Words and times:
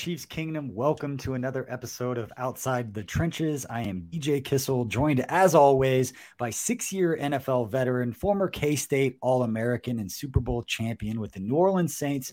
Chiefs 0.00 0.24
Kingdom? 0.24 0.74
Welcome 0.74 1.18
to 1.18 1.34
another 1.34 1.66
episode 1.68 2.16
of 2.16 2.32
Outside 2.38 2.94
the 2.94 3.04
Trenches. 3.04 3.66
I 3.68 3.82
am 3.82 4.08
DJ 4.10 4.42
Kissel, 4.42 4.86
joined 4.86 5.20
as 5.28 5.54
always 5.54 6.14
by 6.38 6.48
six 6.48 6.90
year 6.90 7.18
NFL 7.20 7.68
veteran, 7.68 8.14
former 8.14 8.48
K 8.48 8.76
State 8.76 9.18
All 9.20 9.42
American, 9.42 9.98
and 9.98 10.10
Super 10.10 10.40
Bowl 10.40 10.62
champion 10.62 11.20
with 11.20 11.32
the 11.32 11.40
New 11.40 11.54
Orleans 11.54 11.98
Saints, 11.98 12.32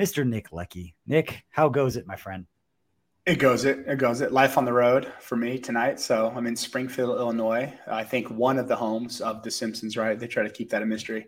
Mr. 0.00 0.26
Nick 0.26 0.48
Leckey. 0.48 0.94
Nick, 1.06 1.44
how 1.50 1.68
goes 1.68 1.98
it, 1.98 2.06
my 2.06 2.16
friend? 2.16 2.46
It 3.26 3.38
goes 3.38 3.66
it. 3.66 3.80
It 3.86 3.98
goes 3.98 4.22
it. 4.22 4.32
Life 4.32 4.56
on 4.56 4.64
the 4.64 4.72
road 4.72 5.12
for 5.20 5.36
me 5.36 5.58
tonight. 5.58 6.00
So 6.00 6.32
I'm 6.34 6.46
in 6.46 6.56
Springfield, 6.56 7.18
Illinois. 7.18 7.70
I 7.86 8.02
think 8.04 8.30
one 8.30 8.58
of 8.58 8.66
the 8.66 8.76
homes 8.76 9.20
of 9.20 9.42
The 9.42 9.50
Simpsons, 9.50 9.98
right? 9.98 10.18
They 10.18 10.26
try 10.26 10.42
to 10.42 10.48
keep 10.48 10.70
that 10.70 10.80
a 10.80 10.86
mystery. 10.86 11.26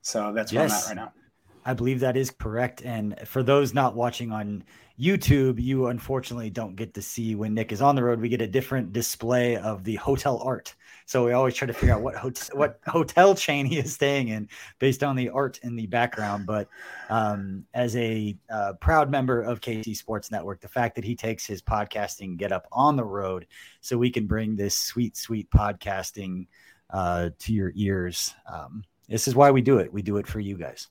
So 0.00 0.32
that's 0.32 0.52
where 0.52 0.64
yes. 0.64 0.90
I'm 0.90 0.98
at 0.98 1.00
right 1.00 1.12
now. 1.14 1.21
I 1.64 1.74
believe 1.74 2.00
that 2.00 2.16
is 2.16 2.30
correct. 2.30 2.82
And 2.82 3.16
for 3.24 3.42
those 3.42 3.72
not 3.72 3.94
watching 3.94 4.32
on 4.32 4.64
YouTube, 4.98 5.60
you 5.60 5.86
unfortunately 5.86 6.50
don't 6.50 6.76
get 6.76 6.94
to 6.94 7.02
see 7.02 7.34
when 7.34 7.54
Nick 7.54 7.72
is 7.72 7.80
on 7.80 7.94
the 7.94 8.02
road. 8.02 8.20
We 8.20 8.28
get 8.28 8.40
a 8.40 8.46
different 8.46 8.92
display 8.92 9.56
of 9.56 9.84
the 9.84 9.96
hotel 9.96 10.40
art. 10.44 10.74
So 11.06 11.24
we 11.24 11.32
always 11.32 11.54
try 11.54 11.66
to 11.66 11.72
figure 11.72 11.94
out 11.94 12.02
what 12.02 12.14
hotel 12.14 12.58
what 12.58 12.80
hotel 12.86 13.34
chain 13.34 13.66
he 13.66 13.78
is 13.78 13.94
staying 13.94 14.28
in 14.28 14.48
based 14.78 15.02
on 15.02 15.16
the 15.16 15.28
art 15.30 15.60
in 15.62 15.76
the 15.76 15.86
background. 15.86 16.46
But 16.46 16.68
um, 17.10 17.64
as 17.74 17.94
a 17.96 18.36
uh, 18.50 18.74
proud 18.80 19.10
member 19.10 19.42
of 19.42 19.60
KC 19.60 19.96
Sports 19.96 20.30
Network, 20.30 20.60
the 20.60 20.68
fact 20.68 20.94
that 20.96 21.04
he 21.04 21.14
takes 21.14 21.46
his 21.46 21.62
podcasting 21.62 22.36
get 22.36 22.52
up 22.52 22.66
on 22.72 22.96
the 22.96 23.04
road 23.04 23.46
so 23.80 23.98
we 23.98 24.10
can 24.10 24.26
bring 24.26 24.56
this 24.56 24.76
sweet, 24.76 25.16
sweet 25.16 25.50
podcasting 25.50 26.46
uh, 26.90 27.30
to 27.38 27.52
your 27.52 27.72
ears. 27.74 28.34
Um, 28.52 28.84
this 29.08 29.28
is 29.28 29.34
why 29.34 29.50
we 29.50 29.62
do 29.62 29.78
it. 29.78 29.92
We 29.92 30.02
do 30.02 30.16
it 30.16 30.26
for 30.26 30.40
you 30.40 30.56
guys. 30.56 30.88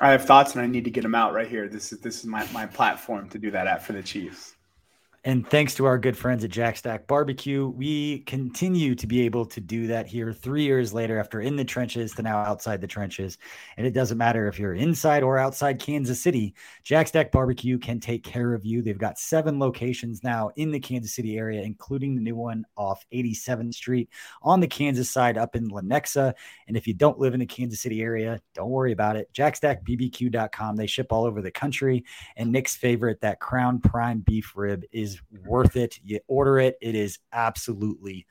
I 0.00 0.10
have 0.10 0.24
thoughts 0.26 0.54
and 0.54 0.62
I 0.62 0.66
need 0.66 0.84
to 0.84 0.90
get 0.90 1.02
them 1.02 1.14
out 1.14 1.32
right 1.32 1.48
here. 1.48 1.68
This 1.68 1.92
is 1.92 2.00
this 2.00 2.20
is 2.20 2.26
my, 2.26 2.46
my 2.52 2.66
platform 2.66 3.28
to 3.30 3.38
do 3.38 3.50
that 3.52 3.66
at 3.66 3.82
for 3.82 3.92
the 3.92 4.02
Chiefs. 4.02 4.55
And 5.26 5.44
thanks 5.50 5.74
to 5.74 5.86
our 5.86 5.98
good 5.98 6.16
friends 6.16 6.44
at 6.44 6.52
Jack 6.52 6.76
Stack 6.76 7.08
Barbecue, 7.08 7.66
we 7.66 8.20
continue 8.20 8.94
to 8.94 9.08
be 9.08 9.22
able 9.22 9.44
to 9.46 9.60
do 9.60 9.88
that 9.88 10.06
here 10.06 10.32
three 10.32 10.62
years 10.62 10.94
later 10.94 11.18
after 11.18 11.40
in 11.40 11.56
the 11.56 11.64
trenches 11.64 12.12
to 12.12 12.22
now 12.22 12.38
outside 12.38 12.80
the 12.80 12.86
trenches. 12.86 13.36
And 13.76 13.84
it 13.84 13.90
doesn't 13.90 14.18
matter 14.18 14.46
if 14.46 14.56
you're 14.56 14.74
inside 14.74 15.24
or 15.24 15.36
outside 15.36 15.80
Kansas 15.80 16.22
City, 16.22 16.54
Jack 16.84 17.08
Stack 17.08 17.32
Barbecue 17.32 17.76
can 17.76 17.98
take 17.98 18.22
care 18.22 18.54
of 18.54 18.64
you. 18.64 18.82
They've 18.82 18.96
got 18.96 19.18
seven 19.18 19.58
locations 19.58 20.22
now 20.22 20.52
in 20.54 20.70
the 20.70 20.78
Kansas 20.78 21.14
City 21.14 21.36
area, 21.36 21.60
including 21.60 22.14
the 22.14 22.22
new 22.22 22.36
one 22.36 22.64
off 22.76 23.04
87th 23.12 23.74
Street 23.74 24.08
on 24.42 24.60
the 24.60 24.68
Kansas 24.68 25.10
side 25.10 25.36
up 25.36 25.56
in 25.56 25.68
Lenexa. 25.68 26.34
And 26.68 26.76
if 26.76 26.86
you 26.86 26.94
don't 26.94 27.18
live 27.18 27.34
in 27.34 27.40
the 27.40 27.46
Kansas 27.46 27.80
City 27.80 28.00
area, 28.00 28.40
don't 28.54 28.70
worry 28.70 28.92
about 28.92 29.16
it. 29.16 29.28
JackStackBBQ.com. 29.34 30.76
They 30.76 30.86
ship 30.86 31.08
all 31.10 31.24
over 31.24 31.42
the 31.42 31.50
country. 31.50 32.04
And 32.36 32.52
Nick's 32.52 32.76
favorite, 32.76 33.20
that 33.22 33.40
Crown 33.40 33.80
Prime 33.80 34.20
beef 34.20 34.52
rib, 34.54 34.84
is 34.92 35.15
worth 35.44 35.76
it. 35.76 35.98
You 36.04 36.20
order 36.28 36.58
it, 36.58 36.76
it 36.80 36.94
is 36.94 37.18
absolutely 37.32 38.26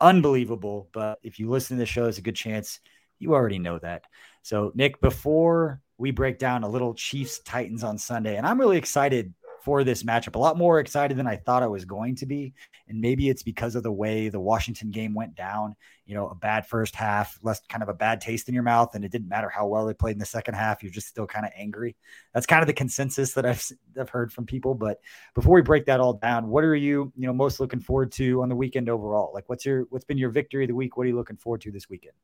unbelievable. 0.00 0.88
But 0.92 1.18
if 1.22 1.38
you 1.38 1.50
listen 1.50 1.76
to 1.76 1.82
the 1.82 1.86
show, 1.86 2.02
there's 2.04 2.18
a 2.18 2.22
good 2.22 2.36
chance 2.36 2.80
you 3.18 3.34
already 3.34 3.58
know 3.58 3.78
that. 3.78 4.04
So, 4.42 4.72
Nick, 4.74 5.00
before 5.00 5.80
we 5.98 6.10
break 6.10 6.38
down 6.38 6.64
a 6.64 6.68
little 6.68 6.94
Chiefs 6.94 7.40
Titans 7.40 7.84
on 7.84 7.98
Sunday, 7.98 8.36
and 8.36 8.46
I'm 8.46 8.60
really 8.60 8.76
excited 8.76 9.32
for 9.64 9.82
this 9.82 10.02
matchup. 10.02 10.34
A 10.34 10.38
lot 10.38 10.58
more 10.58 10.78
excited 10.78 11.16
than 11.16 11.26
I 11.26 11.36
thought 11.36 11.62
I 11.62 11.68
was 11.68 11.86
going 11.86 12.16
to 12.16 12.26
be. 12.26 12.52
And 12.86 13.00
maybe 13.00 13.30
it's 13.30 13.42
because 13.42 13.74
of 13.74 13.82
the 13.82 13.90
way 13.90 14.28
the 14.28 14.38
Washington 14.38 14.90
game 14.90 15.14
went 15.14 15.34
down. 15.34 15.74
You 16.04 16.14
know, 16.14 16.28
a 16.28 16.34
bad 16.34 16.66
first 16.66 16.94
half, 16.94 17.38
less 17.42 17.62
kind 17.66 17.82
of 17.82 17.88
a 17.88 17.94
bad 17.94 18.20
taste 18.20 18.46
in 18.46 18.54
your 18.54 18.62
mouth. 18.62 18.94
And 18.94 19.06
it 19.06 19.10
didn't 19.10 19.28
matter 19.28 19.48
how 19.48 19.66
well 19.66 19.86
they 19.86 19.94
played 19.94 20.12
in 20.12 20.18
the 20.18 20.26
second 20.26 20.52
half. 20.52 20.82
You're 20.82 20.92
just 20.92 21.08
still 21.08 21.26
kind 21.26 21.46
of 21.46 21.52
angry. 21.56 21.96
That's 22.34 22.44
kind 22.44 22.60
of 22.60 22.66
the 22.66 22.74
consensus 22.74 23.32
that 23.32 23.46
I've, 23.46 23.66
I've 23.98 24.10
heard 24.10 24.30
from 24.30 24.44
people. 24.44 24.74
But 24.74 25.00
before 25.34 25.54
we 25.54 25.62
break 25.62 25.86
that 25.86 25.98
all 25.98 26.12
down, 26.12 26.48
what 26.48 26.62
are 26.62 26.76
you, 26.76 27.10
you 27.16 27.26
know, 27.26 27.32
most 27.32 27.58
looking 27.58 27.80
forward 27.80 28.12
to 28.12 28.42
on 28.42 28.50
the 28.50 28.56
weekend 28.56 28.90
overall? 28.90 29.32
Like 29.32 29.48
what's 29.48 29.64
your, 29.64 29.86
what's 29.88 30.04
been 30.04 30.18
your 30.18 30.30
victory 30.30 30.64
of 30.64 30.68
the 30.68 30.74
week? 30.74 30.98
What 30.98 31.04
are 31.04 31.08
you 31.08 31.16
looking 31.16 31.38
forward 31.38 31.62
to 31.62 31.72
this 31.72 31.88
weekend? 31.88 32.14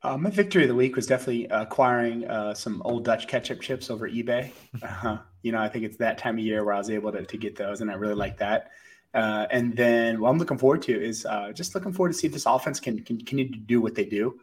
Uh, 0.00 0.16
my 0.16 0.30
victory 0.30 0.62
of 0.62 0.68
the 0.68 0.74
week 0.76 0.94
was 0.94 1.08
definitely 1.08 1.46
acquiring 1.46 2.24
uh, 2.28 2.54
some 2.54 2.80
old 2.84 3.04
Dutch 3.04 3.26
ketchup 3.26 3.60
chips 3.60 3.90
over 3.90 4.08
eBay. 4.08 4.52
Uh, 4.80 5.18
you 5.48 5.52
know, 5.52 5.60
I 5.60 5.68
think 5.70 5.86
it's 5.86 5.96
that 5.96 6.18
time 6.18 6.36
of 6.36 6.44
year 6.44 6.62
where 6.62 6.74
I 6.74 6.76
was 6.76 6.90
able 6.90 7.10
to, 7.10 7.24
to 7.24 7.38
get 7.38 7.56
those, 7.56 7.80
and 7.80 7.90
I 7.90 7.94
really 7.94 8.14
like 8.14 8.36
that. 8.36 8.70
Uh, 9.14 9.46
and 9.50 9.74
then 9.74 10.20
what 10.20 10.28
I'm 10.28 10.36
looking 10.36 10.58
forward 10.58 10.82
to 10.82 10.92
is 10.92 11.24
uh, 11.24 11.52
just 11.52 11.74
looking 11.74 11.94
forward 11.94 12.12
to 12.12 12.18
see 12.18 12.26
if 12.26 12.34
this 12.34 12.44
offense 12.44 12.78
can, 12.80 13.02
can 13.02 13.16
continue 13.16 13.50
to 13.50 13.58
do 13.58 13.80
what 13.80 13.94
they 13.94 14.04
do. 14.04 14.38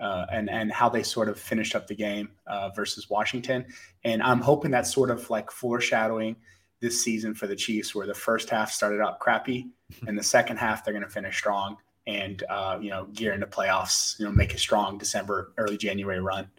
Uh, 0.00 0.26
and 0.30 0.50
and 0.50 0.70
how 0.70 0.88
they 0.88 1.02
sort 1.02 1.30
of 1.30 1.38
finished 1.38 1.74
up 1.74 1.86
the 1.86 1.94
game 1.94 2.30
versus 2.74 3.08
Washington, 3.08 3.66
and 4.04 4.22
I'm 4.22 4.40
hoping 4.40 4.70
that's 4.70 4.92
sort 4.92 5.10
of 5.10 5.28
like 5.28 5.50
foreshadowing 5.50 6.36
this 6.80 7.02
season 7.02 7.34
for 7.34 7.46
the 7.46 7.56
Chiefs, 7.56 7.94
where 7.94 8.06
the 8.06 8.14
first 8.14 8.50
half 8.50 8.70
started 8.70 9.00
out 9.02 9.18
crappy, 9.18 9.68
and 10.06 10.18
the 10.18 10.22
second 10.22 10.58
half 10.58 10.84
they're 10.84 10.94
going 10.94 11.04
to 11.04 11.10
finish 11.10 11.36
strong 11.36 11.76
and 12.06 12.42
uh, 12.50 12.78
you 12.80 12.90
know 12.90 13.06
gear 13.12 13.32
into 13.32 13.46
playoffs. 13.46 14.18
You 14.18 14.26
know, 14.26 14.32
make 14.32 14.54
a 14.54 14.58
strong 14.58 14.98
December, 14.98 15.52
early 15.56 15.76
January 15.76 16.20
run. 16.20 16.50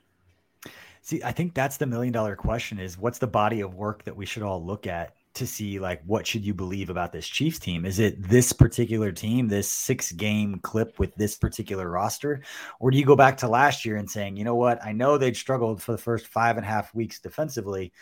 See, 1.02 1.22
I 1.24 1.32
think 1.32 1.54
that's 1.54 1.78
the 1.78 1.88
million 1.88 2.14
dollar 2.14 2.36
question: 2.36 2.80
is 2.80 2.98
what's 2.98 3.20
the 3.20 3.28
body 3.28 3.62
of 3.62 3.76
work 3.76 4.04
that 4.04 4.16
we 4.16 4.26
should 4.26 4.44
all 4.44 4.64
look 4.64 4.88
at 4.88 5.16
to 5.34 5.48
see 5.48 5.80
like 5.80 6.02
what 6.06 6.28
should 6.28 6.46
you 6.46 6.54
believe 6.54 6.90
about 6.90 7.12
this 7.12 7.28
Chiefs 7.28 7.58
team? 7.58 7.86
Is 7.86 8.00
it 8.00 8.22
this 8.22 8.52
particular 8.54 9.12
team, 9.12 9.48
this 9.48 9.70
six 9.70 10.12
game 10.12 10.60
clip 10.60 11.00
with 11.00 11.16
this 11.16 11.36
particular 11.38 11.90
roster, 11.90 12.44
or 12.80 12.92
do 12.92 12.98
you 12.98 13.06
go 13.06 13.16
back 13.16 13.38
to 13.38 13.48
last 13.48 13.86
year 13.86 13.96
and 13.98 14.10
saying, 14.10 14.36
you 14.36 14.44
know 14.44 14.56
what, 14.56 14.84
I 14.84 14.92
know 14.92 15.18
they'd 15.18 15.38
struggled 15.38 15.82
for 15.82 15.94
the 15.94 15.98
first 15.98 16.28
five 16.28 16.58
and 16.58 16.66
a 16.66 16.70
half 16.70 16.94
weeks 16.94 17.20
defensively, 17.20 17.94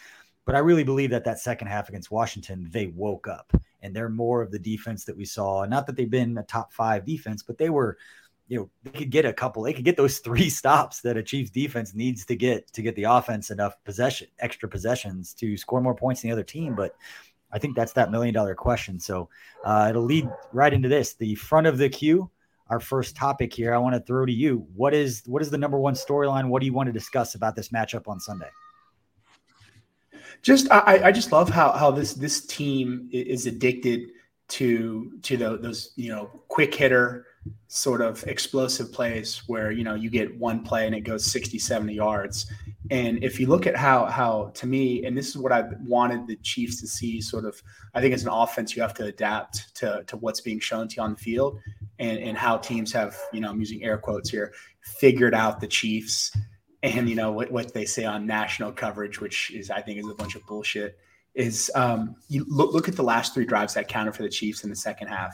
but 0.45 0.55
I 0.55 0.59
really 0.59 0.83
believe 0.83 1.11
that 1.11 1.23
that 1.25 1.39
second 1.39 1.67
half 1.67 1.87
against 1.87 2.11
Washington, 2.11 2.67
they 2.71 2.87
woke 2.87 3.27
up 3.27 3.53
and 3.81 3.95
they're 3.95 4.09
more 4.09 4.41
of 4.41 4.51
the 4.51 4.59
defense 4.59 5.05
that 5.05 5.15
we 5.15 5.25
saw. 5.25 5.65
Not 5.65 5.85
that 5.87 5.95
they've 5.95 6.09
been 6.09 6.37
a 6.37 6.43
top 6.43 6.73
five 6.73 7.05
defense, 7.05 7.43
but 7.43 7.57
they 7.59 7.69
were, 7.69 7.97
you 8.49 8.57
know, 8.57 8.69
they 8.83 8.91
could 8.91 9.11
get 9.11 9.25
a 9.25 9.31
couple, 9.31 9.63
they 9.63 9.73
could 9.73 9.85
get 9.85 9.95
those 9.95 10.19
three 10.19 10.49
stops 10.49 11.01
that 11.01 11.15
a 11.15 11.23
Chiefs 11.23 11.51
defense 11.51 11.93
needs 11.93 12.25
to 12.25 12.35
get 12.35 12.71
to 12.73 12.81
get 12.81 12.95
the 12.95 13.03
offense 13.03 13.51
enough 13.51 13.75
possession, 13.85 14.27
extra 14.39 14.67
possessions 14.67 15.33
to 15.35 15.55
score 15.55 15.79
more 15.79 15.95
points 15.95 16.21
than 16.21 16.29
the 16.29 16.33
other 16.33 16.43
team. 16.43 16.75
But 16.75 16.95
I 17.51 17.59
think 17.59 17.75
that's 17.75 17.93
that 17.93 18.11
million 18.11 18.33
dollar 18.33 18.55
question. 18.55 18.99
So 18.99 19.29
uh, 19.63 19.87
it'll 19.89 20.03
lead 20.03 20.29
right 20.51 20.73
into 20.73 20.89
this. 20.89 21.13
The 21.13 21.35
front 21.35 21.67
of 21.67 21.77
the 21.77 21.89
queue, 21.89 22.29
our 22.67 22.79
first 22.79 23.15
topic 23.15 23.53
here. 23.53 23.73
I 23.73 23.77
want 23.77 23.95
to 23.95 24.01
throw 24.01 24.25
to 24.25 24.31
you. 24.31 24.67
What 24.75 24.93
is 24.93 25.23
what 25.27 25.41
is 25.41 25.51
the 25.51 25.57
number 25.57 25.79
one 25.79 25.93
storyline? 25.93 26.49
What 26.49 26.59
do 26.59 26.65
you 26.65 26.73
want 26.73 26.87
to 26.87 26.93
discuss 26.93 27.35
about 27.35 27.55
this 27.55 27.69
matchup 27.69 28.07
on 28.07 28.19
Sunday? 28.19 28.49
Just 30.41 30.71
I, 30.71 31.01
I 31.05 31.11
just 31.11 31.31
love 31.31 31.49
how 31.49 31.71
how 31.71 31.91
this 31.91 32.13
this 32.13 32.45
team 32.45 33.09
is 33.11 33.45
addicted 33.45 34.09
to 34.49 35.19
to 35.21 35.37
the, 35.37 35.57
those 35.57 35.93
you 35.95 36.09
know 36.09 36.27
quick 36.47 36.73
hitter 36.73 37.25
sort 37.67 38.01
of 38.01 38.23
explosive 38.27 38.91
plays 38.91 39.43
where 39.47 39.71
you 39.71 39.83
know 39.83 39.95
you 39.95 40.09
get 40.09 40.37
one 40.39 40.63
play 40.63 40.85
and 40.85 40.95
it 40.95 41.01
goes 41.01 41.25
60 41.25 41.59
70 41.59 41.93
yards. 41.93 42.45
And 42.91 43.23
if 43.23 43.39
you 43.39 43.47
look 43.47 43.67
at 43.67 43.75
how 43.75 44.05
how 44.05 44.51
to 44.55 44.67
me 44.67 45.05
and 45.05 45.17
this 45.17 45.29
is 45.29 45.37
what 45.37 45.51
i 45.51 45.63
wanted 45.85 46.25
the 46.27 46.37
chiefs 46.37 46.79
to 46.81 46.87
see 46.87 47.21
sort 47.21 47.45
of 47.45 47.61
i 47.93 48.01
think 48.01 48.13
as 48.15 48.23
an 48.23 48.29
offense 48.29 48.75
you 48.75 48.81
have 48.81 48.95
to 48.95 49.05
adapt 49.05 49.75
to 49.75 50.03
to 50.07 50.17
what's 50.17 50.41
being 50.41 50.59
shown 50.59 50.87
to 50.87 50.95
you 50.95 51.03
on 51.03 51.11
the 51.13 51.19
field 51.19 51.59
and 51.99 52.17
and 52.17 52.37
how 52.37 52.57
teams 52.57 52.91
have 52.91 53.15
you 53.31 53.41
know 53.41 53.49
i'm 53.49 53.59
using 53.59 53.83
air 53.83 53.97
quotes 53.97 54.31
here 54.31 54.53
figured 54.81 55.35
out 55.35 55.59
the 55.59 55.67
chiefs 55.67 56.35
and 56.81 57.07
you 57.07 57.15
know 57.15 57.31
what, 57.31 57.51
what 57.51 57.73
they 57.75 57.85
say 57.85 58.05
on 58.05 58.25
national 58.25 58.71
coverage 58.71 59.21
which 59.21 59.51
is 59.51 59.69
i 59.69 59.81
think 59.81 59.99
is 59.99 60.07
a 60.07 60.15
bunch 60.15 60.35
of 60.35 60.43
bullshit 60.47 60.97
is 61.35 61.71
um, 61.75 62.15
you 62.27 62.45
look, 62.49 62.73
look 62.73 62.87
at 62.87 62.95
the 62.95 63.03
last 63.03 63.33
three 63.33 63.45
drives 63.45 63.73
that 63.73 63.87
counted 63.87 64.15
for 64.15 64.23
the 64.23 64.29
Chiefs 64.29 64.63
in 64.63 64.69
the 64.69 64.75
second 64.75 65.07
half. 65.07 65.33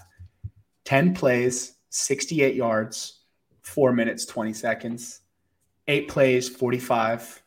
10 0.85 1.15
plays, 1.15 1.74
68 1.95 2.55
yards, 2.55 3.21
four 3.61 3.93
minutes, 3.93 4.25
20 4.25 4.53
seconds, 4.53 5.21
eight 5.87 6.07
plays, 6.09 6.49
45, 6.49 7.41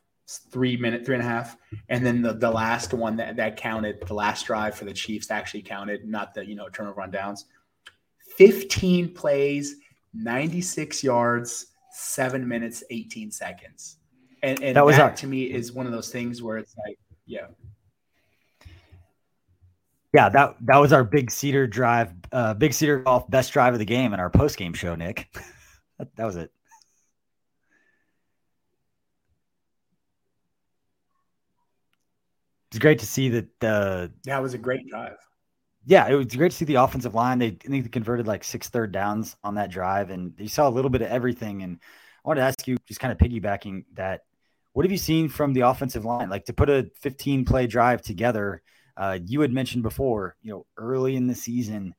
three 0.51 0.77
minute, 0.77 1.05
three 1.05 1.17
and 1.17 1.25
a 1.25 1.27
half. 1.27 1.57
And 1.89 2.05
then 2.05 2.23
the, 2.23 2.33
the 2.33 2.51
last 2.51 2.95
one 2.95 3.17
that, 3.17 3.37
that 3.37 3.57
counted, 3.57 4.03
the 4.07 4.15
last 4.15 4.47
drive 4.47 4.75
for 4.75 4.85
the 4.85 4.93
Chiefs 4.93 5.31
actually 5.31 5.63
counted, 5.63 6.07
not 6.07 6.35
the, 6.35 6.47
you 6.47 6.55
know, 6.55 6.69
turnover 6.69 7.03
on 7.03 7.11
downs. 7.11 7.45
15 8.37 9.13
plays, 9.15 9.77
96 10.15 11.05
yards, 11.05 11.67
seven 11.93 12.47
minutes, 12.47 12.83
18 12.91 13.31
seconds. 13.31 13.97
And, 14.43 14.63
and 14.63 14.77
that, 14.77 14.85
was 14.87 14.97
that 14.97 15.03
our- 15.03 15.17
to 15.17 15.27
me 15.27 15.43
is 15.45 15.73
one 15.73 15.87
of 15.87 15.93
those 15.93 16.11
things 16.11 16.43
where 16.43 16.57
it's 16.57 16.75
like, 16.87 16.99
yeah 17.27 17.49
yeah, 20.15 20.29
that 20.31 20.57
that 20.63 20.79
was 20.79 20.93
our 20.93 21.05
big 21.05 21.31
cedar 21.31 21.67
drive, 21.67 22.13
uh, 22.33 22.55
big 22.55 22.73
cedar 22.73 22.99
golf 22.99 23.29
best 23.31 23.53
drive 23.53 23.75
of 23.75 23.79
the 23.79 23.85
game 23.85 24.15
in 24.15 24.21
our 24.21 24.31
post 24.31 24.57
game 24.57 24.73
show, 24.73 24.95
Nick. 24.95 25.29
that, 25.99 26.15
that 26.17 26.25
was 26.25 26.37
it. 26.37 26.51
It's 32.71 32.79
great 32.79 32.99
to 33.01 33.07
see 33.07 33.29
that. 33.31 33.49
Uh, 33.63 34.09
yeah, 34.25 34.39
it 34.39 34.43
was 34.43 34.55
a 34.55 34.59
great 34.59 34.87
drive. 34.89 35.17
Yeah, 35.85 36.07
it 36.09 36.15
was 36.15 36.35
great 36.37 36.53
to 36.53 36.57
see 36.57 36.65
the 36.65 36.77
offensive 36.77 37.15
line. 37.15 37.39
They 37.39 37.47
I 37.47 37.69
think 37.69 37.85
they 37.85 37.91
converted 37.91 38.27
like 38.27 38.45
six 38.45 38.69
third 38.69 38.93
downs 38.93 39.37
on 39.45 39.57
that 39.57 39.71
drive, 39.71 40.11
and 40.11 40.33
you 40.39 40.49
saw 40.49 40.69
a 40.69 40.71
little 40.71 40.91
bit 40.91 41.03
of 41.03 41.09
everything. 41.09 41.63
And 41.63 41.79
I 42.25 42.29
want 42.29 42.39
to 42.39 42.45
ask 42.45 42.67
you, 42.67 42.79
just 42.87 43.01
kind 43.01 43.13
of 43.13 43.19
piggybacking 43.19 43.85
that, 43.95 44.23
what 44.73 44.85
have 44.85 44.93
you 44.93 44.99
seen 44.99 45.29
from 45.29 45.53
the 45.53 45.63
offensive 45.63 46.07
line? 46.07 46.31
Like 46.31 46.47
to 46.47 46.55
put 46.55 46.71
a 46.71 46.91
15 47.01 47.45
play 47.45 47.67
drive 47.67 48.01
together 48.01 48.63
uh, 48.99 49.19
you 49.25 49.41
had 49.41 49.53
mentioned 49.53 49.85
before, 49.85 50.37
you 50.43 50.51
know, 50.51 50.67
early 50.77 51.15
in 51.15 51.29
the 51.29 51.35
season, 51.35 51.95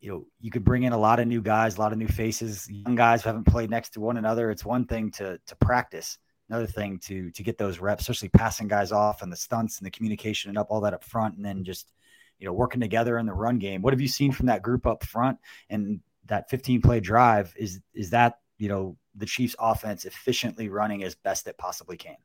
you 0.00 0.10
know, 0.10 0.26
you 0.38 0.50
could 0.50 0.64
bring 0.64 0.82
in 0.82 0.92
a 0.92 0.98
lot 0.98 1.18
of 1.18 1.26
new 1.26 1.40
guys, 1.40 1.76
a 1.76 1.80
lot 1.80 1.92
of 1.92 1.98
new 1.98 2.06
faces, 2.06 2.68
young 2.70 2.94
guys 2.94 3.22
who 3.22 3.30
haven't 3.30 3.46
played 3.46 3.70
next 3.70 3.90
to 3.90 4.00
one 4.00 4.18
another. 4.18 4.50
It's 4.50 4.64
one 4.64 4.84
thing 4.84 5.10
to 5.12 5.40
to 5.46 5.56
practice, 5.56 6.18
another 6.50 6.66
thing 6.66 6.98
to 7.06 7.30
to 7.30 7.42
get 7.42 7.56
those 7.56 7.78
reps, 7.78 8.02
especially 8.02 8.28
passing 8.28 8.68
guys 8.68 8.92
off 8.92 9.22
and 9.22 9.32
the 9.32 9.36
stunts 9.36 9.78
and 9.78 9.86
the 9.86 9.90
communication 9.90 10.50
and 10.50 10.58
up 10.58 10.66
all 10.68 10.82
that 10.82 10.92
up 10.92 11.02
front, 11.02 11.36
and 11.36 11.44
then 11.44 11.64
just 11.64 11.90
you 12.38 12.46
know 12.46 12.52
working 12.52 12.82
together 12.82 13.18
in 13.18 13.24
the 13.24 13.32
run 13.32 13.58
game. 13.58 13.80
What 13.80 13.94
have 13.94 14.00
you 14.02 14.08
seen 14.08 14.30
from 14.30 14.46
that 14.46 14.62
group 14.62 14.86
up 14.86 15.04
front 15.04 15.38
and 15.70 16.00
that 16.26 16.50
15 16.50 16.82
play 16.82 17.00
drive? 17.00 17.54
Is 17.56 17.80
is 17.94 18.10
that 18.10 18.40
you 18.58 18.68
know 18.68 18.98
the 19.14 19.26
Chiefs' 19.26 19.56
offense 19.58 20.04
efficiently 20.04 20.68
running 20.68 21.02
as 21.02 21.14
best 21.14 21.46
it 21.46 21.56
possibly 21.56 21.96
can? 21.96 22.16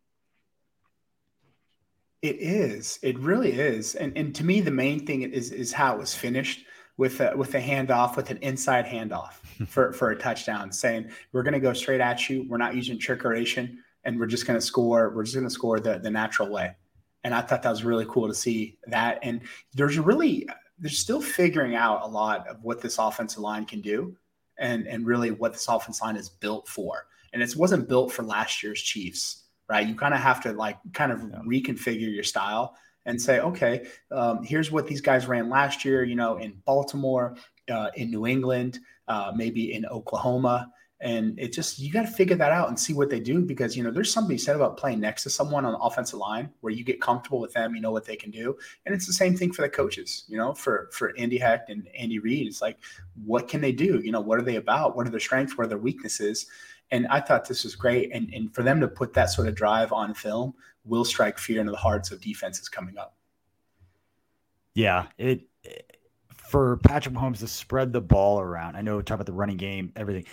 It 2.21 2.35
is. 2.39 2.99
It 3.01 3.17
really 3.17 3.51
is. 3.51 3.95
And 3.95 4.15
and 4.15 4.33
to 4.35 4.43
me, 4.43 4.61
the 4.61 4.71
main 4.71 5.05
thing 5.05 5.23
is 5.23 5.51
is 5.51 5.73
how 5.73 5.95
it 5.95 5.99
was 5.99 6.13
finished 6.13 6.65
with 6.97 7.19
a, 7.19 7.35
with 7.35 7.55
a 7.55 7.59
handoff, 7.59 8.15
with 8.15 8.29
an 8.29 8.37
inside 8.41 8.85
handoff 8.85 9.33
for 9.67 9.91
for 9.93 10.11
a 10.11 10.15
touchdown, 10.15 10.71
saying 10.71 11.09
we're 11.31 11.43
going 11.43 11.53
to 11.53 11.59
go 11.59 11.73
straight 11.73 12.01
at 12.01 12.29
you. 12.29 12.45
We're 12.47 12.57
not 12.57 12.75
using 12.75 12.99
trickeration, 12.99 13.77
and 14.03 14.19
we're 14.19 14.27
just 14.27 14.45
going 14.45 14.59
to 14.59 14.65
score. 14.65 15.11
We're 15.15 15.23
just 15.23 15.35
going 15.35 15.47
to 15.47 15.53
score 15.53 15.79
the 15.79 15.97
the 15.97 16.11
natural 16.11 16.49
way. 16.49 16.75
And 17.23 17.33
I 17.33 17.41
thought 17.41 17.63
that 17.63 17.69
was 17.69 17.83
really 17.83 18.05
cool 18.07 18.27
to 18.27 18.33
see 18.33 18.77
that. 18.87 19.19
And 19.23 19.41
there's 19.73 19.97
really 19.97 20.47
they're 20.77 20.91
still 20.91 21.21
figuring 21.21 21.75
out 21.75 22.03
a 22.03 22.07
lot 22.07 22.47
of 22.47 22.63
what 22.63 22.81
this 22.81 22.99
offensive 22.99 23.39
line 23.39 23.65
can 23.65 23.81
do, 23.81 24.15
and 24.59 24.85
and 24.85 25.07
really 25.07 25.31
what 25.31 25.53
this 25.53 25.67
offensive 25.67 26.03
line 26.03 26.17
is 26.17 26.29
built 26.29 26.67
for. 26.67 27.07
And 27.33 27.41
it 27.41 27.55
wasn't 27.55 27.89
built 27.89 28.11
for 28.11 28.21
last 28.21 28.61
year's 28.61 28.81
Chiefs 28.81 29.40
right? 29.71 29.87
You 29.87 29.95
kind 29.95 30.13
of 30.13 30.19
have 30.19 30.43
to 30.43 30.51
like 30.51 30.77
kind 30.91 31.13
of 31.13 31.21
yeah. 31.21 31.39
reconfigure 31.47 32.13
your 32.13 32.25
style 32.25 32.75
and 33.05 33.19
say, 33.19 33.39
okay, 33.39 33.87
um, 34.11 34.43
here's 34.43 34.69
what 34.69 34.85
these 34.85 34.99
guys 34.99 35.27
ran 35.27 35.49
last 35.49 35.85
year, 35.85 36.03
you 36.03 36.15
know, 36.15 36.37
in 36.37 36.51
Baltimore, 36.65 37.37
uh, 37.69 37.89
in 37.95 38.11
New 38.11 38.27
England, 38.27 38.79
uh, 39.07 39.31
maybe 39.33 39.73
in 39.73 39.85
Oklahoma. 39.85 40.69
And 40.99 41.39
it 41.39 41.53
just, 41.53 41.79
you 41.79 41.91
got 41.91 42.01
to 42.01 42.11
figure 42.11 42.35
that 42.35 42.51
out 42.51 42.67
and 42.67 42.77
see 42.77 42.93
what 42.93 43.09
they 43.09 43.21
do 43.21 43.41
because, 43.41 43.77
you 43.77 43.83
know, 43.83 43.91
there's 43.91 44.13
something 44.13 44.37
said 44.37 44.57
about 44.57 44.75
playing 44.75 44.99
next 44.99 45.23
to 45.23 45.29
someone 45.29 45.63
on 45.63 45.71
the 45.71 45.79
offensive 45.79 46.19
line 46.19 46.49
where 46.59 46.73
you 46.73 46.83
get 46.83 46.99
comfortable 46.99 47.39
with 47.39 47.53
them, 47.53 47.73
you 47.73 47.81
know 47.81 47.91
what 47.91 48.05
they 48.05 48.17
can 48.17 48.29
do. 48.29 48.55
And 48.85 48.93
it's 48.93 49.07
the 49.07 49.13
same 49.13 49.37
thing 49.37 49.53
for 49.53 49.61
the 49.61 49.69
coaches, 49.69 50.25
you 50.27 50.37
know, 50.37 50.53
for, 50.53 50.89
for 50.91 51.13
Andy 51.17 51.37
Heck 51.37 51.69
and 51.69 51.87
Andy 51.97 52.19
Reid. 52.19 52.45
It's 52.45 52.61
like, 52.61 52.77
what 53.25 53.47
can 53.47 53.61
they 53.61 53.71
do? 53.71 54.01
You 54.03 54.11
know, 54.11 54.21
what 54.21 54.37
are 54.37 54.43
they 54.43 54.57
about? 54.57 54.97
What 54.97 55.07
are 55.07 55.11
their 55.11 55.21
strengths? 55.21 55.57
What 55.57 55.63
are 55.65 55.69
their 55.69 55.77
weaknesses? 55.77 56.47
And 56.91 57.07
I 57.07 57.21
thought 57.21 57.47
this 57.47 57.63
was 57.63 57.75
great. 57.75 58.11
And, 58.13 58.33
and 58.33 58.53
for 58.53 58.63
them 58.63 58.81
to 58.81 58.87
put 58.87 59.13
that 59.13 59.25
sort 59.25 59.47
of 59.47 59.55
drive 59.55 59.93
on 59.93 60.13
film 60.13 60.53
will 60.83 61.05
strike 61.05 61.37
fear 61.37 61.59
into 61.59 61.71
the 61.71 61.77
hearts 61.77 62.11
of 62.11 62.21
defenses 62.21 62.67
coming 62.69 62.97
up. 62.97 63.15
Yeah, 64.73 65.07
it 65.17 65.47
for 66.33 66.77
Patrick 66.77 67.15
Mahomes 67.15 67.39
to 67.39 67.47
spread 67.47 67.93
the 67.93 68.01
ball 68.01 68.39
around. 68.39 68.75
I 68.75 68.81
know 68.81 68.97
we 68.97 69.03
talk 69.03 69.15
about 69.15 69.25
the 69.25 69.33
running 69.33 69.57
game, 69.57 69.93
everything 69.95 70.25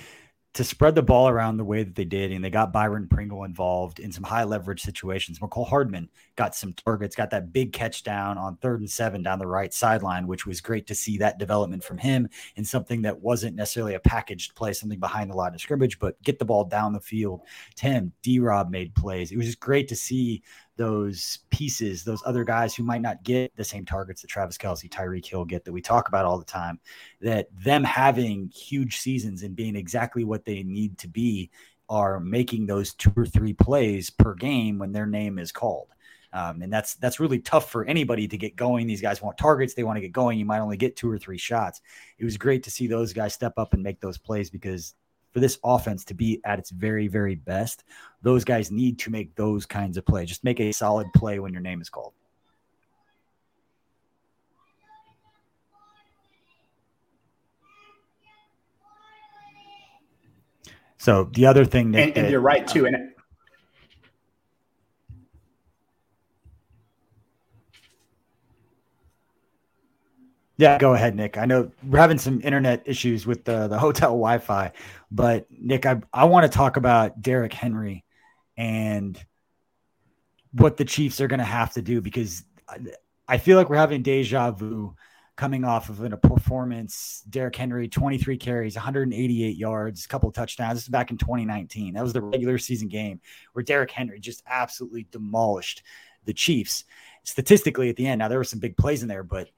to 0.55 0.65
spread 0.65 0.95
the 0.95 1.03
ball 1.03 1.29
around 1.29 1.57
the 1.57 1.65
way 1.65 1.83
that 1.85 1.95
they 1.95 2.05
did, 2.05 2.33
and 2.33 2.43
they 2.43 2.51
got 2.51 2.73
Byron 2.73 3.07
Pringle 3.07 3.45
involved 3.45 4.01
in 4.01 4.11
some 4.11 4.25
high 4.25 4.45
leverage 4.45 4.81
situations. 4.81 5.39
Mecole 5.39 5.69
Hardman 5.69 6.09
got 6.37 6.55
some 6.55 6.73
targets, 6.73 7.15
got 7.15 7.31
that 7.31 7.53
big 7.53 7.73
catch 7.73 8.03
down 8.03 8.39
on 8.39 8.57
third 8.57 8.81
and 8.81 8.91
seven 8.91 9.23
down 9.23 9.39
the 9.39 9.47
right 9.47 9.73
sideline, 9.73 10.27
which 10.27 10.47
was 10.47 10.61
great 10.61 10.87
to 10.87 10.95
see 10.95 11.19
that 11.19 11.39
development 11.39 11.85
from 11.85 11.99
him 11.99 12.29
in 12.57 12.65
something 12.65 13.03
that 13.03 13.21
wasn't 13.21 13.57
necessarily 13.57 13.95
a 13.95 14.01
packaged 14.01 14.55
play, 14.55 14.73
something 14.73 14.99
behind 14.99 15.31
the 15.31 15.37
line 15.37 15.55
of 15.55 15.61
scrimmage, 15.61 15.99
but 15.99 16.21
get 16.23 16.39
the 16.39 16.45
ball 16.45 16.65
down 16.65 16.93
the 16.93 17.01
field. 17.01 17.43
Tim, 17.77 18.13
D 18.23 18.41
Rob 18.41 18.71
made 18.71 18.95
plays. 18.95 19.31
It 19.31 19.37
was 19.37 19.47
just 19.47 19.61
great 19.61 19.87
to 19.89 19.97
see 19.97 20.43
those 20.79 21.41
pieces, 21.51 22.05
those 22.05 22.23
other 22.25 22.45
guys 22.45 22.75
who 22.75 22.83
might 22.83 23.03
not 23.03 23.23
get 23.25 23.55
the 23.57 23.65
same 23.65 23.85
targets 23.85 24.23
that 24.23 24.29
Travis 24.29 24.57
Kelce, 24.57 24.89
Tyreek 24.89 25.27
Hill 25.27 25.45
get 25.45 25.65
that 25.65 25.73
we 25.73 25.83
talk 25.83 26.09
about 26.09 26.25
all 26.25 26.39
the 26.39 26.45
time, 26.45 26.81
that 27.21 27.49
them 27.53 27.85
having 27.85 28.49
huge 28.49 28.99
seasons 28.99 29.43
and 29.43 29.55
being 29.55 29.77
exactly 29.77 30.25
what 30.25 30.47
they 30.47 30.63
need 30.63 30.97
to 30.99 31.09
be 31.09 31.51
are 31.91 32.21
making 32.21 32.67
those 32.67 32.95
two 32.95 33.13
or 33.17 33.27
three 33.27 33.53
plays 33.53 34.09
per 34.09 34.35
game 34.35 34.79
when 34.79 34.93
their 34.93 35.07
name 35.07 35.39
is 35.39 35.53
called. 35.53 35.89
Um, 36.33 36.63
and 36.63 36.73
that's 36.73 36.95
that's 36.97 37.21
really 37.21 37.39
tough 37.39 37.71
for 37.71 37.85
anybody 37.85 38.29
to 38.29 38.37
get 38.37 38.55
going. 38.55 38.87
These 38.87 39.01
guys 39.01 39.23
want 39.23 39.39
targets; 39.39 39.75
they 39.75 39.83
want 39.83 39.97
to 39.97 40.03
get 40.03 40.13
going. 40.13 40.39
You 40.39 40.45
might 40.45 40.61
only 40.61 40.77
get 40.77 40.95
two 40.95 41.11
or 41.11 41.19
three 41.19 41.39
shots. 41.39 41.81
It 42.19 42.25
was 42.25 42.37
great 42.37 42.63
to 42.65 42.71
see 42.71 42.87
those 42.87 43.15
guys 43.15 43.33
step 43.33 43.55
up 43.57 43.73
and 43.73 43.83
make 43.83 44.01
those 44.01 44.19
plays 44.19 44.51
because 44.51 44.95
for 45.33 45.41
this 45.41 45.59
offense 45.65 46.05
to 46.07 46.15
be 46.15 46.41
at 46.45 46.59
its 46.59 46.71
very, 46.71 47.09
very 47.09 47.35
best, 47.35 47.85
those 48.23 48.45
guys 48.45 48.71
need 48.71 48.99
to 49.01 49.11
make 49.11 49.35
those 49.35 49.67
kinds 49.67 49.97
of 49.97 50.07
plays. 50.07 50.29
Just 50.29 50.45
make 50.45 50.61
a 50.61 50.73
solid 50.73 51.07
play 51.15 51.39
when 51.39 51.53
your 51.53 51.63
name 51.63 51.81
is 51.81 51.91
called. 51.91 52.13
So 60.99 61.31
the 61.33 61.47
other 61.47 61.65
thing 61.65 61.93
that, 61.93 62.09
and, 62.09 62.19
and 62.19 62.31
you're 62.31 62.41
right 62.41 62.67
too, 62.67 62.87
and 62.87 63.13
Yeah, 70.59 70.77
go 70.79 70.93
ahead, 70.93 71.15
Nick. 71.15 71.39
I 71.39 71.47
know 71.47 71.71
we're 71.85 72.01
having 72.01 72.19
some 72.19 72.41
internet 72.43 72.83
issues 72.85 73.25
with 73.25 73.45
the, 73.45 73.69
the 73.69 73.79
hotel 73.79 74.11
Wi 74.11 74.39
Fi, 74.39 74.73
but 75.11 75.47
Nick, 75.51 75.87
I, 75.87 76.03
I 76.13 76.25
want 76.25 76.51
to 76.51 76.57
talk 76.57 76.77
about 76.77 77.23
Derrick 77.23 77.53
Henry 77.53 78.05
and 78.57 79.19
what 80.53 80.77
the 80.77 80.85
Chiefs 80.85 81.21
are 81.21 81.29
going 81.29 81.39
to 81.39 81.45
have 81.45 81.75
to 81.75 81.83
do 81.83 82.01
because 82.01 82.43
I 83.29 83.39
feel 83.39 83.57
like 83.57 83.71
we're 83.71 83.77
having 83.77 84.03
deja 84.03 84.51
vu 84.51 84.97
coming 85.37 85.65
off 85.65 85.91
of 85.91 86.03
a 86.03 86.17
performance. 86.17 87.23
Derrick 87.31 87.55
Henry, 87.55 87.87
23 87.87 88.37
carries, 88.37 88.75
188 88.75 89.57
yards, 89.57 90.05
a 90.05 90.09
couple 90.09 90.33
touchdowns. 90.33 90.75
This 90.75 90.83
is 90.83 90.89
back 90.89 91.13
in 91.13 91.19
2019. 91.19 91.95
That 91.95 92.03
was 92.03 92.13
the 92.13 92.23
regular 92.23 92.59
season 92.59 92.89
game 92.89 93.21
where 93.53 93.63
Derrick 93.63 93.93
Henry 93.93 94.19
just 94.19 94.43
absolutely 94.49 95.07
demolished 95.13 95.85
the 96.25 96.33
Chiefs. 96.35 96.85
statistically 97.23 97.89
at 97.91 97.95
the 97.95 98.09
end. 98.09 98.19
Now 98.19 98.27
there 98.27 98.39
were 98.39 98.45
some 98.45 98.59
big 98.59 98.77
plays 98.77 99.03
in 99.03 99.09
there, 99.09 99.23
but 99.23 99.51